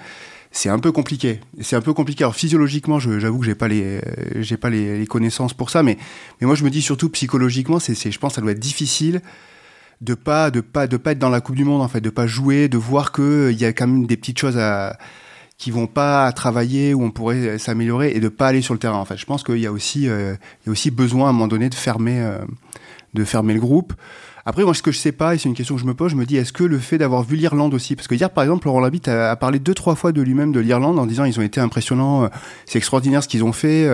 C'est 0.55 0.69
un 0.69 0.77
peu 0.77 0.91
compliqué. 0.91 1.39
C'est 1.61 1.75
un 1.75 1.81
peu 1.81 1.93
compliqué. 1.93 2.23
Alors 2.23 2.35
physiologiquement, 2.35 2.99
j'avoue 2.99 3.39
que 3.39 3.45
j'ai 3.45 3.55
pas 3.55 3.67
les 3.67 4.01
j'ai 4.35 4.57
pas 4.57 4.69
les, 4.69 4.99
les, 4.99 5.07
connaissances 5.07 5.55
pour 5.55 5.71
ça, 5.71 5.81
mais 5.81 5.97
mais 6.39 6.45
moi 6.45 6.55
je 6.55 6.63
me 6.63 6.69
dis 6.69 6.83
surtout 6.83 7.09
psychologiquement, 7.09 7.79
c'est 7.79 7.95
je 7.95 8.19
pense 8.19 8.33
que 8.33 8.35
ça 8.35 8.41
doit 8.41 8.51
être 8.51 8.59
difficile 8.59 9.21
de 10.01 10.13
pas 10.13 10.51
de 10.51 10.61
pas 10.61 10.85
de 10.85 10.97
pas 10.97 11.13
être 11.13 11.19
dans 11.19 11.29
la 11.29 11.41
Coupe 11.41 11.55
du 11.55 11.63
Monde 11.63 11.81
en 11.81 11.87
fait, 11.87 12.01
de 12.01 12.09
pas 12.11 12.27
jouer, 12.27 12.67
de 12.67 12.77
voir 12.77 13.11
que 13.11 13.49
il 13.51 13.59
y 13.59 13.65
a 13.65 13.73
quand 13.73 13.87
même 13.87 14.05
des 14.05 14.17
petites 14.17 14.37
choses 14.37 14.57
à 14.57 14.97
qui 15.57 15.71
vont 15.71 15.87
pas 15.87 16.31
travailler 16.31 16.93
où 16.93 17.03
on 17.03 17.11
pourrait 17.11 17.57
s'améliorer 17.57 18.11
et 18.15 18.19
de 18.19 18.29
pas 18.29 18.47
aller 18.47 18.61
sur 18.61 18.73
le 18.73 18.79
terrain. 18.79 18.97
En 18.97 19.05
fait, 19.05 19.17
je 19.17 19.25
pense 19.25 19.43
qu'il 19.43 19.59
y 19.59 19.67
a 19.67 19.71
aussi, 19.71 20.07
euh, 20.07 20.35
il 20.61 20.67
y 20.67 20.69
a 20.69 20.71
aussi 20.71 20.91
besoin 20.91 21.27
à 21.27 21.29
un 21.29 21.33
moment 21.33 21.47
donné 21.47 21.69
de 21.69 21.75
fermer, 21.75 22.19
euh, 22.19 22.39
de 23.13 23.23
fermer 23.23 23.53
le 23.53 23.59
groupe. 23.59 23.93
Après, 24.45 24.65
moi, 24.65 24.73
ce 24.73 24.81
que 24.81 24.91
je 24.91 24.97
sais 24.97 25.13
pas, 25.13 25.33
et 25.35 25.37
c'est 25.37 25.47
une 25.47 25.55
question 25.55 25.75
que 25.75 25.81
je 25.81 25.85
me 25.85 25.93
pose, 25.93 26.11
je 26.11 26.17
me 26.17 26.25
dis, 26.25 26.35
est-ce 26.35 26.51
que 26.51 26.65
le 26.65 26.77
fait 26.77 26.97
d'avoir 26.97 27.23
vu 27.23 27.37
l'Irlande 27.37 27.73
aussi, 27.73 27.95
parce 27.95 28.09
que 28.09 28.15
hier, 28.15 28.29
par 28.29 28.43
exemple, 28.43 28.67
Laurent 28.67 28.81
Labitte 28.81 29.07
a, 29.07 29.33
parlé 29.37 29.57
deux, 29.57 29.73
trois 29.73 29.95
fois 29.95 30.11
de 30.11 30.21
lui-même 30.21 30.51
de 30.51 30.59
l'Irlande 30.59 30.99
en 30.99 31.05
disant, 31.05 31.23
ils 31.23 31.39
ont 31.39 31.43
été 31.43 31.61
impressionnants, 31.61 32.25
euh, 32.25 32.27
c'est 32.65 32.77
extraordinaire 32.77 33.23
ce 33.23 33.29
qu'ils 33.29 33.45
ont 33.45 33.53
fait 33.53 33.87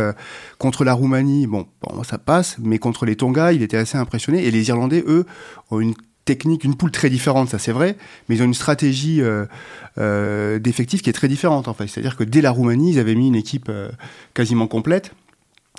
contre 0.57 0.83
la 0.83 0.93
Roumanie. 0.93 1.45
Bon, 1.45 1.67
bon, 1.83 2.03
ça 2.03 2.17
passe, 2.17 2.57
mais 2.59 2.79
contre 2.79 3.05
les 3.05 3.15
Tonga, 3.15 3.53
il 3.53 3.61
était 3.61 3.77
assez 3.77 3.99
impressionné. 3.99 4.43
Et 4.43 4.49
les 4.49 4.69
Irlandais, 4.69 5.03
eux, 5.05 5.27
ont 5.69 5.81
une 5.81 5.93
technique, 6.29 6.63
une 6.63 6.75
poule 6.75 6.91
très 6.91 7.09
différente, 7.09 7.49
ça 7.49 7.57
c'est 7.57 7.71
vrai, 7.71 7.97
mais 8.27 8.35
ils 8.35 8.43
ont 8.43 8.45
une 8.45 8.53
stratégie 8.53 9.19
euh, 9.19 9.47
euh, 9.97 10.59
d'effectifs 10.59 11.01
qui 11.01 11.09
est 11.09 11.13
très 11.13 11.27
différente 11.27 11.67
en 11.67 11.73
fait. 11.73 11.87
C'est-à-dire 11.87 12.15
que 12.15 12.23
dès 12.23 12.41
la 12.41 12.51
Roumanie, 12.51 12.91
ils 12.91 12.99
avaient 12.99 13.15
mis 13.15 13.27
une 13.29 13.35
équipe 13.35 13.65
euh, 13.69 13.89
quasiment 14.35 14.67
complète. 14.67 15.11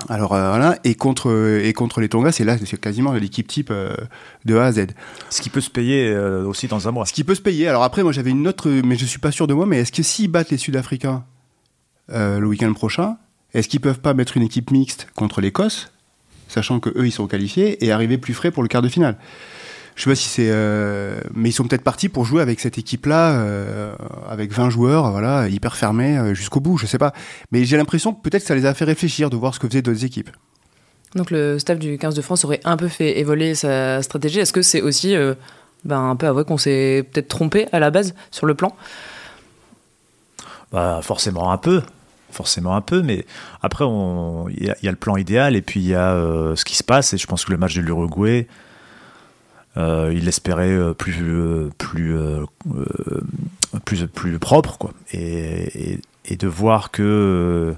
Alors 0.08 0.30
voilà, 0.30 0.78
et 0.82 0.94
contre 0.94 1.60
et 1.62 1.72
contre 1.72 2.00
les 2.00 2.08
Tonga, 2.08 2.32
c'est 2.32 2.44
là 2.44 2.56
c'est 2.58 2.80
quasiment 2.80 3.12
l'équipe 3.12 3.46
type 3.46 3.70
de 4.44 4.56
A 4.56 4.64
à 4.64 4.72
Z. 4.72 4.86
Ce 5.28 5.42
qui 5.42 5.50
peut 5.50 5.60
se 5.60 5.68
payer 5.68 6.16
aussi 6.16 6.68
dans 6.68 6.88
un 6.88 6.90
mois. 6.90 7.04
Ce 7.04 7.12
qui 7.12 7.22
peut 7.22 7.34
se 7.34 7.42
payer. 7.42 7.68
Alors 7.68 7.82
après, 7.82 8.02
moi 8.02 8.10
j'avais 8.10 8.30
une 8.30 8.48
autre, 8.48 8.70
mais 8.70 8.96
je 8.96 9.04
suis 9.04 9.18
pas 9.18 9.30
sûr 9.30 9.46
de 9.46 9.52
moi. 9.52 9.66
Mais 9.66 9.80
est-ce 9.80 9.92
que 9.92 10.02
s'ils 10.02 10.30
battent 10.30 10.50
les 10.50 10.56
Sud-Africains 10.56 11.24
le 12.08 12.46
week-end 12.46 12.72
prochain, 12.72 13.18
est-ce 13.52 13.68
qu'ils 13.68 13.80
peuvent 13.80 14.00
pas 14.00 14.14
mettre 14.14 14.38
une 14.38 14.42
équipe 14.42 14.70
mixte 14.70 15.06
contre 15.14 15.42
l'Écosse, 15.42 15.92
sachant 16.48 16.80
que 16.80 16.88
eux 16.96 17.06
ils 17.06 17.12
sont 17.12 17.26
qualifiés 17.26 17.84
et 17.84 17.92
arriver 17.92 18.16
plus 18.16 18.32
frais 18.32 18.50
pour 18.50 18.62
le 18.62 18.70
quart 18.70 18.82
de 18.82 18.88
finale? 18.88 19.18
Je 20.00 20.04
sais 20.04 20.10
pas 20.10 20.16
si 20.16 20.28
c'est, 20.30 20.48
euh, 20.48 21.20
mais 21.34 21.50
ils 21.50 21.52
sont 21.52 21.64
peut-être 21.64 21.82
partis 21.82 22.08
pour 22.08 22.24
jouer 22.24 22.40
avec 22.40 22.58
cette 22.58 22.78
équipe-là, 22.78 23.32
euh, 23.32 23.92
avec 24.30 24.50
20 24.50 24.70
joueurs, 24.70 25.10
voilà, 25.10 25.46
hyper 25.46 25.76
fermés 25.76 26.16
euh, 26.16 26.32
jusqu'au 26.32 26.58
bout. 26.58 26.78
Je 26.78 26.86
sais 26.86 26.96
pas, 26.96 27.12
mais 27.52 27.66
j'ai 27.66 27.76
l'impression 27.76 28.14
que 28.14 28.22
peut-être 28.22 28.42
ça 28.42 28.54
les 28.54 28.64
a 28.64 28.72
fait 28.72 28.86
réfléchir 28.86 29.28
de 29.28 29.36
voir 29.36 29.54
ce 29.54 29.60
que 29.60 29.68
faisaient 29.68 29.82
d'autres 29.82 30.06
équipes. 30.06 30.30
Donc 31.16 31.30
le 31.30 31.58
staff 31.58 31.78
du 31.78 31.98
15 31.98 32.14
de 32.14 32.22
France 32.22 32.46
aurait 32.46 32.62
un 32.64 32.78
peu 32.78 32.88
fait 32.88 33.18
évoluer 33.18 33.54
sa 33.54 34.00
stratégie. 34.02 34.38
Est-ce 34.38 34.54
que 34.54 34.62
c'est 34.62 34.80
aussi 34.80 35.14
ben, 35.84 36.00
un 36.00 36.16
peu 36.16 36.28
avoué 36.28 36.44
qu'on 36.44 36.56
s'est 36.56 37.06
peut-être 37.12 37.28
trompé 37.28 37.66
à 37.70 37.78
la 37.78 37.90
base 37.90 38.14
sur 38.30 38.46
le 38.46 38.54
plan? 38.54 38.74
Bah, 40.72 41.00
Forcément 41.02 41.52
un 41.52 41.58
peu. 41.58 41.82
Forcément 42.30 42.74
un 42.74 42.80
peu, 42.80 43.02
mais 43.02 43.26
après, 43.60 43.84
il 43.84 44.62
y, 44.62 44.86
y, 44.86 44.88
a 44.88 44.90
le 44.90 44.96
plan 44.96 45.18
idéal 45.18 45.56
et 45.56 45.62
puis 45.62 45.80
il 45.80 45.88
y 45.88 45.94
a 45.94 46.14
ce 46.54 46.64
qui 46.64 46.76
se 46.76 46.84
passe. 46.84 47.12
Et 47.12 47.18
je 47.18 47.26
pense 47.26 47.44
que 47.44 47.50
le 47.50 47.58
match 47.58 47.74
de 47.74 47.82
l'Uruguay, 47.82 48.46
euh, 49.76 50.12
il 50.14 50.26
espérait 50.28 50.72
euh, 50.72 50.94
plus 50.94 51.22
euh, 51.22 51.70
plus 51.78 52.16
plus 53.85 54.06
plus 54.09 54.38
propre 54.38 54.78
quoi 54.78 54.92
et, 55.12 56.00
et, 56.24 56.37
de 56.37 56.48
voir 56.48 56.90
que 56.90 57.74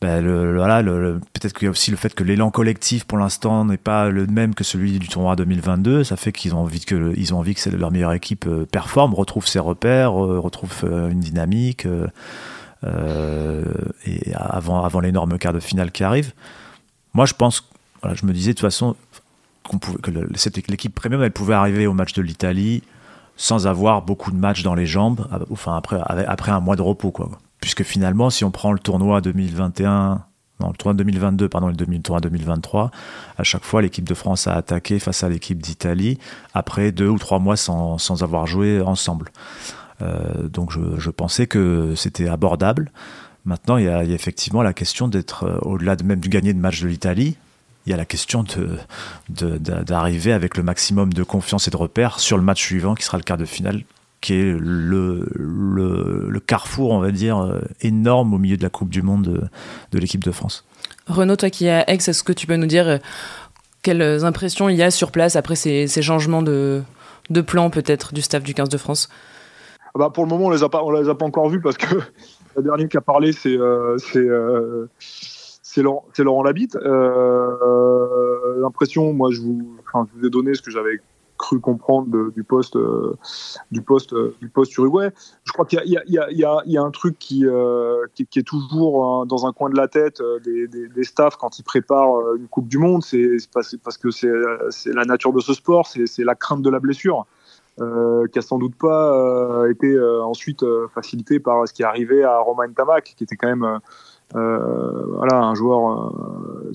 ben 0.00 0.24
voilà, 0.54 0.82
peut-être 0.84 1.52
qu'il 1.52 1.64
y 1.64 1.66
a 1.66 1.70
aussi 1.70 1.90
le 1.90 1.96
fait 1.96 2.14
que 2.14 2.22
l'élan 2.22 2.52
collectif 2.52 3.04
pour 3.04 3.18
l'instant 3.18 3.64
n'est 3.64 3.76
pas 3.76 4.10
le 4.10 4.26
même 4.28 4.54
que 4.54 4.62
celui 4.62 4.96
du 5.00 5.08
tournoi 5.08 5.34
2022. 5.34 6.04
Ça 6.04 6.16
fait 6.16 6.30
qu'ils 6.30 6.54
ont 6.54 6.60
envie 6.60 6.84
que 6.84 7.12
ils 7.16 7.34
ont 7.34 7.38
envie 7.38 7.56
que 7.56 7.68
leur 7.70 7.90
meilleure 7.90 8.12
équipe 8.12 8.48
performe, 8.70 9.12
retrouve 9.14 9.48
ses 9.48 9.58
repères, 9.58 10.12
retrouve 10.12 10.84
une 10.84 11.18
dynamique. 11.18 11.88
Euh, 12.84 13.64
et 14.06 14.32
avant 14.34 14.84
avant 14.84 15.00
l'énorme 15.00 15.36
quart 15.38 15.52
de 15.52 15.60
finale 15.60 15.90
qui 15.90 16.04
arrive. 16.04 16.32
Moi, 17.12 17.26
je 17.26 17.34
pense, 17.34 17.68
voilà, 18.02 18.14
je 18.14 18.24
me 18.24 18.32
disais 18.32 18.52
de 18.52 18.56
toute 18.56 18.66
façon, 18.66 18.94
que 19.76 20.10
l'équipe 20.70 20.94
premium 20.94 21.22
elle 21.22 21.32
pouvait 21.32 21.54
arriver 21.54 21.86
au 21.86 21.92
match 21.92 22.12
de 22.12 22.22
l'Italie 22.22 22.82
sans 23.36 23.66
avoir 23.66 24.02
beaucoup 24.02 24.32
de 24.32 24.36
matchs 24.36 24.62
dans 24.62 24.74
les 24.74 24.86
jambes, 24.86 25.26
enfin 25.50 25.76
après, 25.76 26.00
après 26.26 26.50
un 26.50 26.60
mois 26.60 26.76
de 26.76 26.82
repos 26.82 27.12
quoi. 27.12 27.30
Puisque 27.60 27.82
finalement, 27.82 28.30
si 28.30 28.44
on 28.44 28.50
prend 28.50 28.72
le 28.72 28.78
tournoi 28.78 29.20
2021, 29.20 30.24
non, 30.60 30.68
le 30.68 30.74
tournoi 30.74 30.94
2022, 30.94 31.48
pardon, 31.48 31.68
le 31.68 31.74
tournoi 32.00 32.20
2023, 32.20 32.90
à 33.36 33.42
chaque 33.44 33.64
fois 33.64 33.80
l'équipe 33.80 34.08
de 34.08 34.14
France 34.14 34.48
a 34.48 34.54
attaqué 34.54 34.98
face 34.98 35.22
à 35.22 35.28
l'équipe 35.28 35.62
d'Italie 35.62 36.18
après 36.52 36.90
deux 36.90 37.08
ou 37.08 37.18
trois 37.18 37.38
mois 37.38 37.56
sans, 37.56 37.98
sans 37.98 38.22
avoir 38.22 38.46
joué 38.46 38.80
ensemble. 38.80 39.30
Euh, 40.02 40.48
donc 40.48 40.72
je, 40.72 40.80
je, 40.98 41.10
pensais 41.10 41.46
que 41.46 41.94
c'était 41.96 42.28
abordable. 42.28 42.90
Maintenant, 43.44 43.76
il 43.76 43.84
y, 43.84 43.88
a, 43.88 44.04
effectivement 44.04 44.62
la 44.62 44.72
question 44.72 45.08
d'être, 45.08 45.44
euh, 45.44 45.58
au-delà 45.62 45.96
de 45.96 46.04
même 46.04 46.20
du 46.20 46.28
gagner 46.28 46.52
de 46.52 46.58
match 46.58 46.80
de 46.82 46.88
l'Italie, 46.88 47.36
il 47.88 47.92
y 47.92 47.94
a 47.94 47.96
la 47.96 48.04
question 48.04 48.44
d'arriver 49.30 50.30
de, 50.30 50.34
avec 50.34 50.58
le 50.58 50.62
maximum 50.62 51.10
de 51.14 51.22
confiance 51.22 51.68
et 51.68 51.70
de 51.70 51.76
repères 51.76 52.20
sur 52.20 52.36
le 52.36 52.42
match 52.42 52.62
suivant 52.62 52.94
qui 52.94 53.02
sera 53.02 53.16
le 53.16 53.22
quart 53.22 53.38
de 53.38 53.46
finale 53.46 53.82
qui 54.20 54.34
est 54.34 54.52
le, 54.58 55.26
le, 55.36 56.40
carrefour, 56.40 56.90
on 56.90 56.98
va 56.98 57.12
dire, 57.12 57.38
euh, 57.38 57.60
énorme 57.82 58.34
au 58.34 58.38
milieu 58.38 58.56
de 58.56 58.64
la 58.64 58.68
Coupe 58.68 58.88
du 58.88 59.00
Monde 59.00 59.48
de, 59.92 59.98
l'équipe 59.98 60.24
de 60.24 60.32
France. 60.32 60.66
Renaud, 61.06 61.36
toi 61.36 61.50
qui 61.50 61.66
es 61.66 61.70
à 61.70 61.88
Aix, 61.88 61.94
est-ce 61.94 62.24
que 62.24 62.32
tu 62.32 62.48
peux 62.48 62.56
nous 62.56 62.66
dire 62.66 62.88
euh, 62.88 62.98
quelles 63.82 64.24
impressions 64.24 64.68
il 64.68 64.76
y 64.76 64.82
a 64.82 64.90
sur 64.90 65.12
place 65.12 65.36
après 65.36 65.54
ces, 65.54 65.86
changements 66.02 66.42
de, 66.42 66.82
de 67.30 67.40
plan 67.40 67.70
peut-être 67.70 68.12
du 68.12 68.20
staff 68.20 68.42
du 68.42 68.54
15 68.54 68.68
de 68.68 68.76
France? 68.76 69.08
Ah 69.86 69.90
bah 69.94 70.10
Pour 70.12 70.24
le 70.24 70.30
moment, 70.30 70.46
on 70.46 70.50
ne 70.50 70.56
les, 70.56 70.64
a 70.64 70.68
pas, 70.68 70.82
on 70.82 70.90
les 70.90 71.08
a 71.08 71.14
pas 71.14 71.24
encore 71.24 71.48
vus 71.48 71.60
parce 71.60 71.76
que 71.76 71.94
le 72.56 72.62
dernier 72.64 72.88
qui 72.88 72.96
a 72.96 73.00
parlé, 73.00 73.32
c'est 73.32 73.56
euh, 73.56 73.96
c'est 75.78 75.84
Laurent, 75.84 76.04
Laurent 76.18 76.42
Labitte. 76.42 76.76
Euh, 76.76 78.60
l'impression, 78.60 79.12
moi, 79.12 79.30
je 79.30 79.40
vous, 79.40 79.78
ai 80.24 80.28
donné 80.28 80.54
ce 80.54 80.62
que 80.62 80.72
j'avais 80.72 81.00
cru 81.36 81.60
comprendre 81.60 82.32
du 82.32 82.42
poste 82.42 82.76
du 83.70 83.80
poste 83.80 84.12
du 84.40 84.48
poste 84.48 84.76
uruguay. 84.76 85.10
Je 85.44 85.52
crois 85.52 85.66
qu'il 85.66 85.80
y, 85.86 86.76
a, 86.76 86.82
un 86.82 86.90
truc 86.90 87.16
qui, 87.20 87.46
euh, 87.46 88.06
est 88.18 88.42
toujours 88.46 89.04
hein, 89.04 89.26
dans 89.26 89.46
un 89.46 89.52
coin 89.52 89.70
de 89.70 89.76
la 89.76 89.86
tête 89.86 90.20
euh, 90.20 90.40
des, 90.40 91.04
staffs 91.04 91.36
quand 91.36 91.60
ils 91.60 91.62
préparent 91.62 92.34
une 92.34 92.48
Coupe 92.48 92.66
du 92.66 92.78
Monde. 92.78 93.04
C'est 93.04 93.36
parce, 93.54 93.98
que 93.98 94.10
c'est 94.10 94.32
la 94.86 95.04
nature 95.04 95.32
de 95.32 95.40
ce 95.40 95.54
sport, 95.54 95.86
c'est 95.86 96.24
la 96.24 96.34
crainte 96.34 96.62
de 96.62 96.70
la 96.70 96.80
blessure. 96.80 97.24
qui 97.76 98.38
a 98.38 98.42
sans 98.42 98.58
doute 98.58 98.74
pas 98.74 99.62
été 99.70 99.96
ensuite 100.24 100.64
facilité 100.92 101.38
par 101.38 101.68
ce 101.68 101.72
qui 101.72 101.82
est 101.82 101.86
arrivé 101.86 102.24
à 102.24 102.38
Romain 102.40 102.68
Tamac, 102.72 103.14
qui 103.16 103.22
était 103.22 103.36
quand 103.36 103.46
même 103.46 103.78
voilà, 104.32 105.36
un 105.36 105.54
joueur 105.54 106.12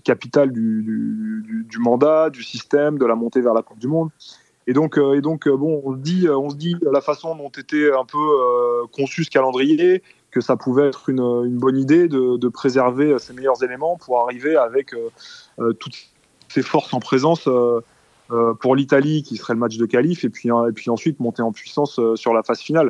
capital 0.04 0.52
du, 0.52 1.78
mandat, 1.80 2.30
du 2.30 2.44
système, 2.44 2.98
de 2.98 3.06
la 3.06 3.16
montée 3.16 3.42
vers 3.42 3.54
la 3.54 3.62
Coupe 3.62 3.80
du 3.80 3.88
Monde. 3.88 4.10
Et 4.66 4.74
donc, 4.74 4.98
et 4.98 5.22
donc 5.22 5.48
bon, 5.50 5.82
on 5.84 5.94
se 5.94 6.00
dit, 6.00 6.28
on 6.30 6.50
se 6.50 6.56
dit 6.56 6.76
la 6.82 7.02
façon 7.02 7.36
dont 7.36 7.50
était 7.50 7.92
un 7.92 8.06
peu 8.06 8.88
conçu 8.92 9.24
ce 9.24 9.30
calendrier, 9.30 10.02
que 10.32 10.42
ça 10.42 10.56
pouvait 10.56 10.88
être 10.88 11.10
une, 11.10 11.58
bonne 11.58 11.78
idée 11.78 12.08
de, 12.08 12.48
préserver 12.48 13.18
ses 13.20 13.34
meilleurs 13.34 13.63
éléments 13.63 13.98
pour 13.98 14.24
arriver 14.24 14.56
avec 14.56 14.96
toutes 15.80 15.96
ses 16.50 16.62
forces 16.62 16.94
en 16.94 17.00
présence 17.00 17.48
euh, 18.32 18.54
pour 18.54 18.76
l'Italie, 18.76 19.22
qui 19.22 19.36
serait 19.38 19.54
le 19.54 19.60
match 19.60 19.78
de 19.78 19.86
qualif, 19.86 20.24
et 20.24 20.30
puis, 20.30 20.50
et 20.50 20.72
puis 20.74 20.89
ensuite 20.89 21.20
monter 21.20 21.42
en 21.42 21.52
puissance 21.52 22.00
euh, 22.00 22.16
sur 22.16 22.34
la 22.34 22.42
phase 22.42 22.60
finale. 22.60 22.89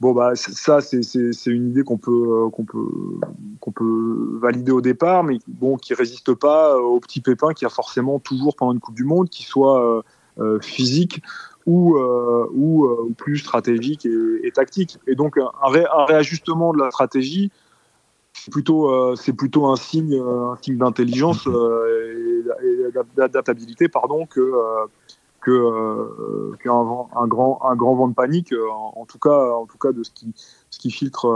Bon, 0.00 0.12
bah, 0.12 0.32
ça, 0.34 0.80
c'est 0.80 1.00
une 1.46 1.70
idée 1.70 1.82
qu'on 1.82 1.98
peut, 1.98 2.46
euh, 2.46 2.50
qu'on 2.50 2.64
peut, 2.64 3.20
qu'on 3.60 3.72
peut 3.72 4.38
valider 4.40 4.72
au 4.72 4.80
départ, 4.80 5.24
mais 5.24 5.38
bon, 5.46 5.76
qui 5.76 5.94
résiste 5.94 6.34
pas 6.34 6.78
au 6.78 7.00
petit 7.00 7.20
pépin 7.20 7.52
qu'il 7.52 7.66
y 7.66 7.70
a 7.70 7.74
forcément 7.74 8.18
toujours 8.18 8.56
pendant 8.56 8.72
une 8.72 8.80
Coupe 8.80 8.96
du 8.96 9.04
Monde, 9.04 9.28
qui 9.28 9.44
soit 9.44 10.04
physique 10.60 11.22
ou, 11.66 11.96
plus 13.16 13.38
stratégique 13.38 14.06
et, 14.06 14.50
tactique. 14.52 14.98
Et 15.06 15.14
donc, 15.14 15.38
un, 15.38 16.04
réajustement 16.06 16.72
de 16.72 16.78
la 16.78 16.90
stratégie, 16.90 17.50
c'est 18.32 18.50
plutôt, 18.50 18.90
un 18.90 19.76
signe, 19.76 20.20
un 20.20 20.56
signe 20.60 20.76
d'intelligence 20.76 21.48
d'adaptabilité 23.16 23.88
pardon 23.88 24.26
que 24.26 24.40
euh, 24.40 24.86
que 25.44 25.50
euh, 25.50 26.56
qu'un 26.62 26.72
un 26.72 27.26
grand 27.26 27.60
un 27.62 27.76
grand 27.76 27.94
vent 27.94 28.08
de 28.08 28.14
panique 28.14 28.52
euh, 28.52 28.66
en, 28.70 29.04
tout 29.04 29.18
cas 29.18 29.52
en 29.52 29.66
tout 29.66 29.78
cas 29.78 29.92
de 29.92 30.02
ce 30.02 30.10
qui 30.10 30.32
ce 30.70 30.78
qui 30.78 30.90
filtre 30.90 31.28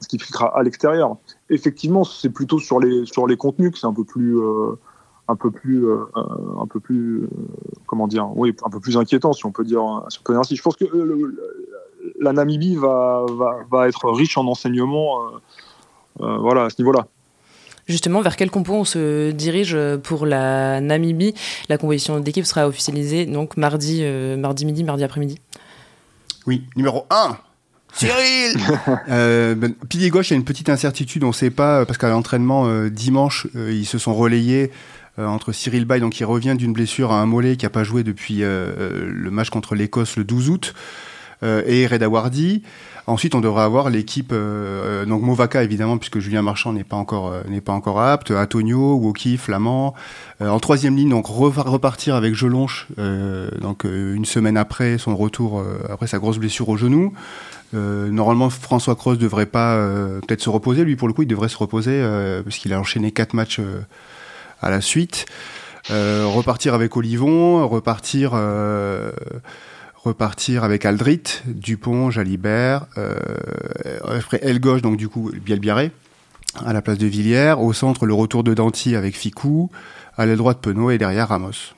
ce 0.00 0.08
qui 0.08 0.18
filtre 0.18 0.42
à, 0.42 0.62
l'extérieur. 0.62 1.16
Effectivement, 1.48 2.04
c'est 2.04 2.28
plutôt 2.28 2.58
sur 2.58 2.80
les 2.80 3.06
sur 3.06 3.26
les 3.26 3.36
contenus 3.36 3.70
que 3.70 3.78
c'est 3.78 3.86
un 3.86 3.94
peu 3.94 4.04
plus 4.04 4.38
un 5.28 5.36
peu 5.36 5.50
plus 5.50 5.86
un 6.14 6.66
peu 6.66 6.80
plus 6.80 7.28
comment 7.86 8.08
dire 8.08 8.28
oui 8.36 8.54
un 8.64 8.70
peu 8.70 8.80
plus 8.80 8.98
inquiétant 8.98 9.32
si 9.32 9.46
on 9.46 9.52
peut 9.52 9.64
dire 9.64 10.04
si 10.08 10.18
peut 10.22 10.32
dire 10.32 10.40
ainsi. 10.40 10.56
Je 10.56 10.62
pense 10.62 10.76
que 10.76 10.84
la 12.20 12.32
Namibie 12.32 12.76
va, 12.76 13.24
va, 13.30 13.58
va 13.70 13.88
être 13.88 14.10
riche 14.10 14.36
en 14.36 14.46
enseignements 14.46 15.20
voilà 16.18 16.64
à 16.64 16.70
ce 16.70 16.82
niveau-là. 16.82 17.06
Justement, 17.88 18.20
vers 18.20 18.36
quel 18.36 18.50
compo 18.50 18.74
on 18.74 18.84
se 18.84 19.30
dirige 19.30 19.78
pour 20.02 20.26
la 20.26 20.80
Namibie. 20.80 21.34
La 21.68 21.78
composition 21.78 22.18
d'équipe 22.18 22.44
sera 22.44 22.66
officialisée 22.66 23.26
donc 23.26 23.56
mardi, 23.56 24.00
euh, 24.02 24.36
mardi 24.36 24.66
midi, 24.66 24.82
mardi 24.82 25.04
après-midi. 25.04 25.38
Oui, 26.46 26.64
numéro 26.74 27.06
1 27.10 27.36
Cyril. 27.92 28.56
Euh, 29.08 29.54
ben, 29.54 29.72
Pilier 29.88 30.10
gauche, 30.10 30.30
il 30.30 30.32
y 30.32 30.34
a 30.34 30.36
une 30.36 30.44
petite 30.44 30.68
incertitude, 30.68 31.22
on 31.22 31.28
ne 31.28 31.32
sait 31.32 31.50
pas, 31.50 31.86
parce 31.86 31.96
qu'à 31.96 32.08
l'entraînement 32.08 32.66
euh, 32.66 32.90
dimanche, 32.90 33.46
ils 33.54 33.86
se 33.86 33.98
sont 33.98 34.14
relayés 34.14 34.72
entre 35.16 35.52
Cyril 35.52 35.84
Bay, 35.86 36.00
donc 36.00 36.12
qui 36.12 36.24
revient 36.24 36.56
d'une 36.58 36.72
blessure 36.72 37.12
à 37.12 37.20
un 37.20 37.26
mollet 37.26 37.56
qui 37.56 37.64
n'a 37.64 37.70
pas 37.70 37.84
joué 37.84 38.02
depuis 38.02 38.40
le 38.40 39.28
match 39.30 39.48
contre 39.48 39.74
l'Écosse 39.74 40.16
le 40.16 40.24
12 40.24 40.50
août, 40.50 40.74
et 41.42 41.86
Reda 41.86 42.08
Wardi. 42.08 42.62
Ensuite, 43.08 43.36
on 43.36 43.40
devrait 43.40 43.62
avoir 43.62 43.88
l'équipe, 43.88 44.32
euh, 44.32 45.04
donc 45.04 45.22
Movaca 45.22 45.62
évidemment, 45.62 45.96
puisque 45.96 46.18
Julien 46.18 46.42
Marchand 46.42 46.72
n'est 46.72 46.82
pas 46.82 46.96
encore 46.96 47.28
euh, 47.28 47.42
n'est 47.48 47.60
pas 47.60 47.72
encore 47.72 48.00
apte, 48.00 48.32
Antonio, 48.32 48.96
Woki, 48.96 49.36
Flamand. 49.36 49.94
Euh, 50.40 50.48
en 50.48 50.58
troisième 50.58 50.96
ligne, 50.96 51.10
donc 51.10 51.26
repartir 51.28 52.16
avec 52.16 52.34
Jelonche, 52.34 52.88
donc 53.60 53.84
une 53.84 54.24
semaine 54.24 54.56
après 54.56 54.98
son 54.98 55.16
retour, 55.16 55.62
après 55.88 56.06
sa 56.08 56.18
grosse 56.18 56.38
blessure 56.38 56.68
au 56.68 56.76
genou. 56.76 57.12
normalement, 57.72 58.50
François 58.50 58.96
Cross 58.96 59.18
devrait 59.18 59.46
pas 59.46 59.76
peut-être 60.26 60.42
se 60.42 60.50
reposer. 60.50 60.84
Lui, 60.84 60.96
pour 60.96 61.08
le 61.08 61.14
coup, 61.14 61.22
il 61.22 61.28
devrait 61.28 61.48
se 61.48 61.56
reposer 61.56 62.04
parce 62.44 62.58
qu'il 62.58 62.72
a 62.72 62.80
enchaîné 62.80 63.12
quatre 63.12 63.34
matchs 63.34 63.60
à 64.60 64.68
la 64.68 64.80
suite. 64.80 65.26
repartir 65.88 66.74
avec 66.74 66.96
Olivon, 66.96 67.66
repartir 67.66 68.32
repartir 70.06 70.62
avec 70.62 70.84
Aldrit, 70.84 71.22
Dupont, 71.46 72.10
Jalibert, 72.10 72.86
euh, 72.96 73.16
aile 74.40 74.60
gauche, 74.60 74.80
donc 74.80 74.96
du 74.96 75.08
coup 75.08 75.32
Bielbiaré, 75.44 75.90
à 76.64 76.72
la 76.72 76.80
place 76.80 76.98
de 76.98 77.06
Villiers, 77.06 77.54
au 77.58 77.72
centre 77.72 78.06
le 78.06 78.14
retour 78.14 78.44
de 78.44 78.54
Danti 78.54 78.94
avec 78.94 79.16
Ficou, 79.16 79.68
à 80.16 80.24
l'aile 80.24 80.38
droite 80.38 80.58
Penaud 80.62 80.90
et 80.90 80.98
derrière 80.98 81.28
Ramos. 81.28 81.74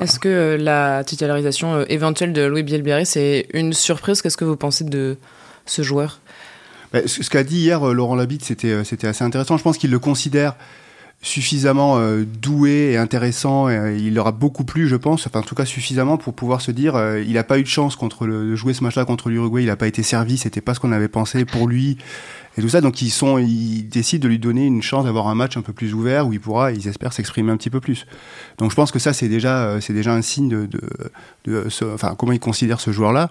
Est-ce 0.00 0.18
que 0.20 0.28
euh, 0.28 0.56
la 0.56 1.02
titularisation 1.04 1.74
euh, 1.74 1.84
éventuelle 1.88 2.32
de 2.32 2.42
Louis 2.42 2.62
Bielbiaré, 2.62 3.04
c'est 3.04 3.48
une 3.54 3.72
surprise? 3.72 4.20
Qu'est-ce 4.20 4.36
que 4.36 4.44
vous 4.44 4.56
pensez 4.56 4.84
de 4.84 5.16
ce 5.64 5.82
joueur? 5.82 6.20
Ben, 6.92 7.08
Ce 7.08 7.28
qu'a 7.30 7.42
dit 7.42 7.60
hier 7.60 7.82
Laurent 7.82 8.14
Labitte, 8.14 8.44
c'était, 8.44 8.84
c'était 8.84 9.06
assez 9.06 9.24
intéressant. 9.24 9.56
Je 9.56 9.62
pense 9.62 9.78
qu'il 9.78 9.90
le 9.90 9.98
considère 9.98 10.54
suffisamment 11.22 11.98
euh, 11.98 12.24
doué 12.24 12.92
et 12.92 12.96
intéressant. 12.96 13.68
Et, 13.68 13.98
il 13.98 14.18
aura 14.18 14.32
beaucoup 14.32 14.64
plu, 14.64 14.88
je 14.88 14.96
pense. 14.96 15.26
Enfin, 15.26 15.40
en 15.40 15.42
tout 15.42 15.54
cas, 15.54 15.64
suffisamment 15.64 16.16
pour 16.16 16.34
pouvoir 16.34 16.60
se 16.60 16.70
dire, 16.70 16.96
euh, 16.96 17.22
il 17.22 17.34
n'a 17.34 17.44
pas 17.44 17.58
eu 17.58 17.62
de 17.62 17.68
chance 17.68 17.96
contre 17.96 18.26
le, 18.26 18.50
de 18.50 18.56
jouer 18.56 18.72
ce 18.72 18.82
match-là 18.82 19.04
contre 19.04 19.28
l'Uruguay. 19.28 19.62
Il 19.62 19.66
n'a 19.66 19.76
pas 19.76 19.86
été 19.86 20.02
servi. 20.02 20.38
C'était 20.38 20.60
pas 20.60 20.74
ce 20.74 20.80
qu'on 20.80 20.92
avait 20.92 21.08
pensé 21.08 21.44
pour 21.44 21.68
lui 21.68 21.98
et 22.56 22.62
tout 22.62 22.68
ça. 22.68 22.80
Donc, 22.80 23.02
ils 23.02 23.10
sont, 23.10 23.38
ils 23.38 23.82
décident 23.82 24.22
de 24.22 24.28
lui 24.28 24.38
donner 24.38 24.64
une 24.64 24.82
chance 24.82 25.04
d'avoir 25.04 25.28
un 25.28 25.34
match 25.34 25.56
un 25.56 25.62
peu 25.62 25.72
plus 25.72 25.92
ouvert 25.92 26.26
où 26.26 26.32
il 26.32 26.40
pourra, 26.40 26.72
ils 26.72 26.88
espèrent 26.88 27.12
s'exprimer 27.12 27.52
un 27.52 27.56
petit 27.58 27.70
peu 27.70 27.80
plus. 27.80 28.06
Donc, 28.58 28.70
je 28.70 28.76
pense 28.76 28.90
que 28.90 28.98
ça, 28.98 29.12
c'est 29.12 29.28
déjà, 29.28 29.64
euh, 29.64 29.80
c'est 29.80 29.92
déjà 29.92 30.14
un 30.14 30.22
signe 30.22 30.48
de, 30.48 30.66
de, 30.66 30.80
de, 31.44 31.68
enfin, 31.92 32.14
comment 32.16 32.32
il 32.32 32.40
considère 32.40 32.80
ce 32.80 32.92
joueur-là. 32.92 33.30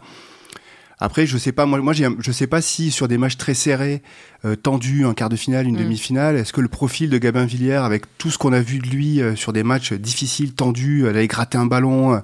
Après, 1.02 1.26
je 1.26 1.38
sais 1.38 1.54
pas, 1.54 1.66
moi, 1.66 1.80
moi 1.80 1.94
je 1.94 2.32
sais 2.32 2.48
pas 2.48 2.62
si 2.62 2.92
sur 2.92 3.08
des 3.08 3.18
matchs 3.18 3.38
très 3.38 3.54
serrés, 3.54 4.02
euh, 4.44 4.58
tendus, 4.58 5.06
un 5.06 5.14
quart 5.14 5.30
de 5.30 5.38
finale, 5.38 5.66
une 5.66 5.76
mm. 5.76 5.84
demi-finale, 5.84 6.36
est-ce 6.36 6.52
que 6.52 6.60
le 6.60 6.68
profil 6.68 7.10
de 7.10 7.18
Gabin 7.18 7.46
Villiers, 7.46 7.76
avec 7.76 8.04
tout 8.18 8.30
ce 8.30 8.38
qu'on 8.38 8.52
a 8.52 8.60
vu 8.60 8.80
de 8.80 8.88
lui 8.88 9.22
euh, 9.22 9.36
sur 9.38 9.54
des 9.54 9.64
matchs 9.64 9.94
difficiles, 9.94 10.54
tendus, 10.54 11.06
euh, 11.06 11.14
d'aller 11.14 11.28
gratter 11.28 11.58
un 11.58 11.66
ballon, 11.66 12.22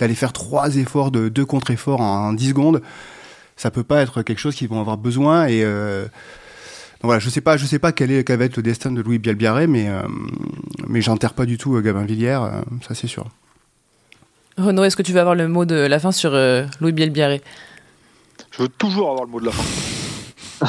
d'aller 0.00 0.16
faire 0.16 0.32
trois 0.32 0.74
efforts 0.76 1.12
de 1.12 1.28
deux 1.28 1.46
contre-efforts 1.46 2.00
en, 2.00 2.32
10 2.32 2.48
secondes, 2.48 2.82
ça 3.56 3.70
peut 3.70 3.84
pas 3.84 4.02
être 4.02 4.22
quelque 4.22 4.40
chose 4.40 4.56
qu'ils 4.56 4.68
vont 4.68 4.80
avoir 4.80 4.98
besoin 4.98 5.46
et 5.46 5.62
donc 5.62 7.04
voilà, 7.04 7.20
je 7.20 7.30
sais 7.30 7.40
pas, 7.40 7.56
je 7.56 7.64
sais 7.64 7.78
pas 7.78 7.92
quel, 7.92 8.10
est, 8.10 8.24
quel 8.24 8.38
va 8.38 8.46
être 8.46 8.56
le 8.56 8.62
destin 8.62 8.90
de 8.90 9.00
Louis 9.00 9.18
Bielbiaré, 9.18 9.66
mais 9.66 9.88
mais 10.86 11.00
j'enterre 11.00 11.32
pas 11.32 11.46
du 11.46 11.56
tout 11.56 11.80
Gabin 11.80 12.04
Villiers, 12.04 12.40
ça 12.86 12.94
c'est 12.94 13.06
sûr. 13.06 13.26
Renaud, 14.58 14.84
est-ce 14.84 14.96
que 14.96 15.02
tu 15.02 15.12
vas 15.12 15.20
avoir 15.20 15.34
le 15.34 15.48
mot 15.48 15.64
de 15.64 15.74
la 15.74 15.98
fin 15.98 16.12
sur 16.12 16.32
Louis 16.80 16.92
Bielbiaré 16.92 17.40
je 18.56 18.62
veux 18.62 18.68
toujours 18.68 19.10
avoir 19.10 19.26
le 19.26 19.30
mot 19.30 19.40
de 19.40 19.46
la 19.46 19.52
fin. 19.52 19.62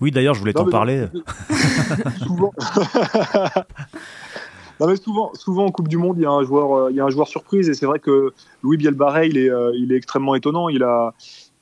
oui, 0.00 0.12
d'ailleurs, 0.12 0.34
je 0.34 0.40
voulais 0.40 0.52
t'en 0.52 0.66
parler. 0.66 1.06
souvent. 2.18 2.52
non, 4.80 4.86
mais 4.86 4.96
souvent, 4.96 5.32
souvent 5.34 5.66
en 5.66 5.72
Coupe 5.72 5.88
du 5.88 5.96
Monde, 5.96 6.18
il 6.18 6.22
y 6.22 6.26
a 6.26 6.30
un 6.30 6.44
joueur, 6.44 6.72
euh, 6.72 6.90
il 6.92 6.96
y 6.96 7.00
a 7.00 7.04
un 7.04 7.10
joueur 7.10 7.26
surprise, 7.26 7.68
et 7.68 7.74
c'est 7.74 7.86
vrai 7.86 7.98
que 7.98 8.32
Louis 8.62 8.76
Bielbarré, 8.76 9.26
il 9.26 9.38
est, 9.38 9.50
euh, 9.50 9.72
il 9.74 9.92
est 9.92 9.96
extrêmement 9.96 10.36
étonnant. 10.36 10.68
Il 10.68 10.84
a, 10.84 11.14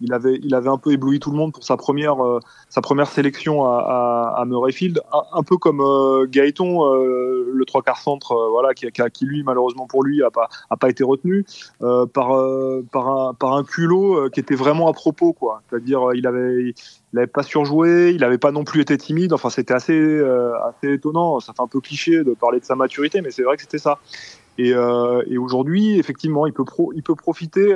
il 0.04 0.12
avait, 0.12 0.38
il 0.42 0.54
avait 0.54 0.68
un 0.68 0.76
peu 0.76 0.92
ébloui 0.92 1.18
tout 1.18 1.30
le 1.30 1.36
monde 1.36 1.52
pour 1.52 1.64
sa 1.64 1.76
première, 1.76 2.22
euh, 2.24 2.38
sa 2.68 2.82
première 2.82 3.08
sélection 3.08 3.64
à, 3.64 4.34
à, 4.36 4.44
Murrayfield, 4.44 5.00
un, 5.32 5.42
peu 5.42 5.56
comme 5.56 5.80
euh, 5.80 6.26
euh, 6.26 7.50
le 7.52 7.64
trois 7.64 7.82
quarts 7.82 8.00
centre, 8.00 8.48
voilà, 8.50 8.74
qui, 8.74 8.86
qui, 8.90 9.24
lui 9.24 9.42
malheureusement 9.42 9.86
pour 9.86 10.04
lui 10.04 10.22
a 10.22 10.30
pas, 10.30 10.48
a 10.68 10.76
pas 10.76 10.90
été 10.90 11.02
retenu 11.04 11.44
par, 11.80 12.32
par 12.92 13.08
un, 13.08 13.34
par 13.34 13.54
un 13.54 13.64
culot 13.64 14.28
qui 14.30 14.40
était 14.40 14.54
vraiment 14.54 14.88
à 14.88 14.92
propos, 14.92 15.32
quoi. 15.32 15.62
C'est-à-dire, 15.68 16.12
il 16.14 16.26
avait, 16.26 16.64
il 16.64 16.74
n'avait 17.14 17.26
pas 17.26 17.42
surjoué, 17.42 18.10
il 18.10 18.20
n'avait 18.20 18.38
pas 18.38 18.52
non 18.52 18.64
plus 18.64 18.82
été 18.82 18.98
timide. 18.98 19.32
Enfin, 19.32 19.48
c'était 19.48 19.74
assez, 19.74 20.22
assez 20.64 20.92
étonnant. 20.92 21.40
Ça 21.40 21.52
fait 21.54 21.62
un 21.62 21.66
peu 21.66 21.80
cliché 21.80 22.24
de 22.24 22.34
parler 22.34 22.60
de 22.60 22.64
sa 22.64 22.74
maturité, 22.74 23.22
mais 23.22 23.30
c'est 23.30 23.42
vrai 23.42 23.56
que 23.56 23.62
c'était 23.62 23.78
ça. 23.78 23.98
Et, 24.58 24.70
et 24.70 25.38
aujourd'hui, 25.38 25.98
effectivement, 25.98 26.46
il 26.46 26.52
peut, 26.52 26.64
profiter 27.14 27.74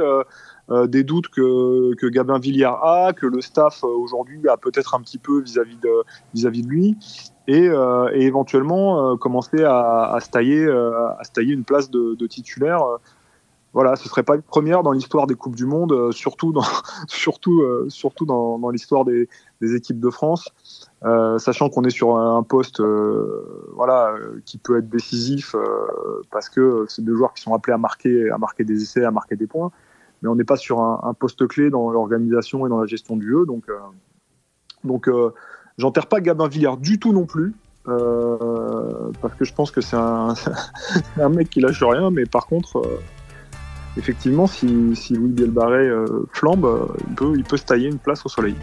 euh, 0.70 0.86
des 0.86 1.02
doutes 1.02 1.28
que, 1.28 1.94
que 1.94 2.06
Gabin 2.06 2.38
Villière 2.38 2.84
a, 2.84 3.14
que 3.14 3.24
le 3.24 3.40
staff 3.40 3.84
euh, 3.84 3.86
aujourd'hui 3.86 4.46
a 4.50 4.58
peut-être 4.58 4.94
un 4.94 5.00
petit 5.00 5.16
peu 5.16 5.40
vis-à-vis 5.40 5.78
de, 5.78 6.04
vis-à-vis 6.34 6.62
de 6.62 6.68
lui, 6.68 6.98
et, 7.46 7.68
euh, 7.68 8.10
éventuellement 8.12 9.16
commencer 9.16 9.64
à, 9.64 10.18
se 10.20 10.28
tailler, 10.28 10.68
à 10.68 11.24
se 11.24 11.32
tailler 11.32 11.54
une 11.54 11.64
place 11.64 11.90
de, 11.90 12.26
titulaire. 12.26 12.82
Voilà, 13.72 13.96
ce 13.96 14.08
serait 14.08 14.22
pas 14.22 14.34
une 14.34 14.42
première 14.42 14.82
dans 14.82 14.92
l'histoire 14.92 15.26
des 15.26 15.34
coupes 15.34 15.56
du 15.56 15.64
monde, 15.64 16.12
surtout 16.12 16.52
dans 16.52 16.62
surtout 17.08 17.62
surtout 17.88 18.26
dans, 18.26 18.70
l'histoire 18.70 19.06
des, 19.06 19.28
équipes 19.62 20.00
de 20.00 20.10
France, 20.10 20.50
euh, 21.04 21.38
sachant 21.38 21.68
qu'on 21.68 21.84
est 21.84 21.90
sur 21.90 22.16
un 22.16 22.42
poste 22.42 22.82
voilà 23.74 24.14
qui 24.44 24.58
peut 24.58 24.78
être 24.78 24.88
décisif 24.88 25.54
parce 26.30 26.48
que 26.48 26.86
c'est 26.88 27.04
deux 27.04 27.14
joueurs 27.14 27.32
qui 27.34 27.42
sont 27.42 27.54
appelés 27.54 27.74
à 27.74 27.78
marquer 27.78 28.30
à 28.30 28.38
marquer 28.38 28.64
des 28.64 28.82
essais, 28.82 29.04
à 29.04 29.10
marquer 29.10 29.36
des 29.36 29.46
points 29.46 29.70
mais 30.22 30.28
on 30.28 30.34
n'est 30.34 30.44
pas 30.44 30.56
sur 30.56 30.80
un, 30.80 31.14
poste 31.14 31.46
clé 31.46 31.70
dans 31.70 31.90
l'organisation 31.90 32.66
et 32.66 32.68
dans 32.68 32.80
la 32.80 32.86
gestion 32.86 33.16
du 33.16 33.28
jeu. 33.28 33.46
Donc, 33.46 33.64
euh, 33.68 33.78
donc 34.84 35.08
euh, 35.08 35.32
j'enterre 35.76 36.06
pas 36.06 36.20
Gabin 36.20 36.48
Villiers 36.48 36.76
du 36.78 36.98
tout 36.98 37.12
non 37.12 37.26
plus. 37.26 37.54
Euh, 37.86 39.10
parce 39.22 39.34
que 39.34 39.44
je 39.44 39.54
pense 39.54 39.70
que 39.70 39.80
c'est 39.80 39.96
un, 39.96 40.34
un, 41.20 41.28
mec 41.30 41.48
qui 41.48 41.60
lâche 41.60 41.82
rien, 41.82 42.10
mais 42.10 42.26
par 42.26 42.46
contre, 42.46 42.82
effectivement, 43.96 44.46
si, 44.46 44.94
si 44.94 45.14
Louis 45.14 45.30
Bielbarré 45.30 45.88
flambe, 46.32 46.94
il 47.08 47.14
peut, 47.14 47.32
il 47.36 47.44
peut 47.44 47.56
se 47.56 47.64
tailler 47.64 47.88
une 47.88 47.98
place 47.98 48.26
au 48.26 48.28
soleil. 48.28 48.56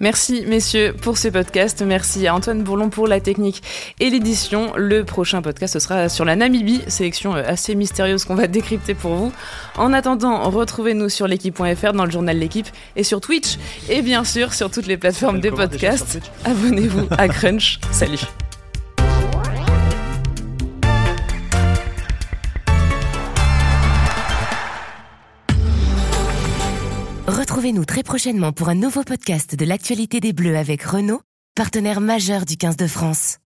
Merci 0.00 0.44
messieurs 0.46 0.94
pour 1.00 1.18
ce 1.18 1.28
podcast. 1.28 1.82
Merci 1.86 2.26
à 2.26 2.34
Antoine 2.34 2.62
Bourlon 2.62 2.88
pour 2.88 3.06
la 3.06 3.20
technique 3.20 3.62
et 4.00 4.10
l'édition. 4.10 4.72
Le 4.76 5.04
prochain 5.04 5.42
podcast 5.42 5.74
ce 5.74 5.80
sera 5.80 6.08
sur 6.08 6.24
la 6.24 6.36
Namibie, 6.36 6.82
sélection 6.88 7.34
euh, 7.34 7.42
assez 7.46 7.74
mystérieuse 7.74 8.24
qu'on 8.24 8.34
va 8.34 8.46
décrypter 8.48 8.94
pour 8.94 9.14
vous. 9.14 9.32
En 9.76 9.92
attendant, 9.92 10.48
retrouvez-nous 10.50 11.08
sur 11.08 11.26
l'équipe.fr 11.26 11.92
dans 11.92 12.04
le 12.04 12.10
journal 12.10 12.38
L'équipe 12.38 12.68
et 12.96 13.02
sur 13.02 13.20
Twitch 13.20 13.58
et 13.88 14.02
bien 14.02 14.24
sûr 14.24 14.54
sur 14.54 14.70
toutes 14.70 14.86
les 14.86 14.96
plateformes 14.96 15.40
des 15.40 15.50
podcasts. 15.50 16.20
Abonnez-vous 16.44 17.08
à 17.16 17.28
Crunch. 17.28 17.78
Salut. 17.90 18.20
Retrouvez-nous 27.68 27.84
très 27.84 28.02
prochainement 28.02 28.52
pour 28.52 28.70
un 28.70 28.74
nouveau 28.74 29.02
podcast 29.02 29.54
de 29.54 29.64
l'actualité 29.66 30.20
des 30.20 30.32
Bleus 30.32 30.56
avec 30.56 30.82
Renault, 30.82 31.20
partenaire 31.54 32.00
majeur 32.00 32.46
du 32.46 32.56
15 32.56 32.76
de 32.78 32.86
France. 32.86 33.40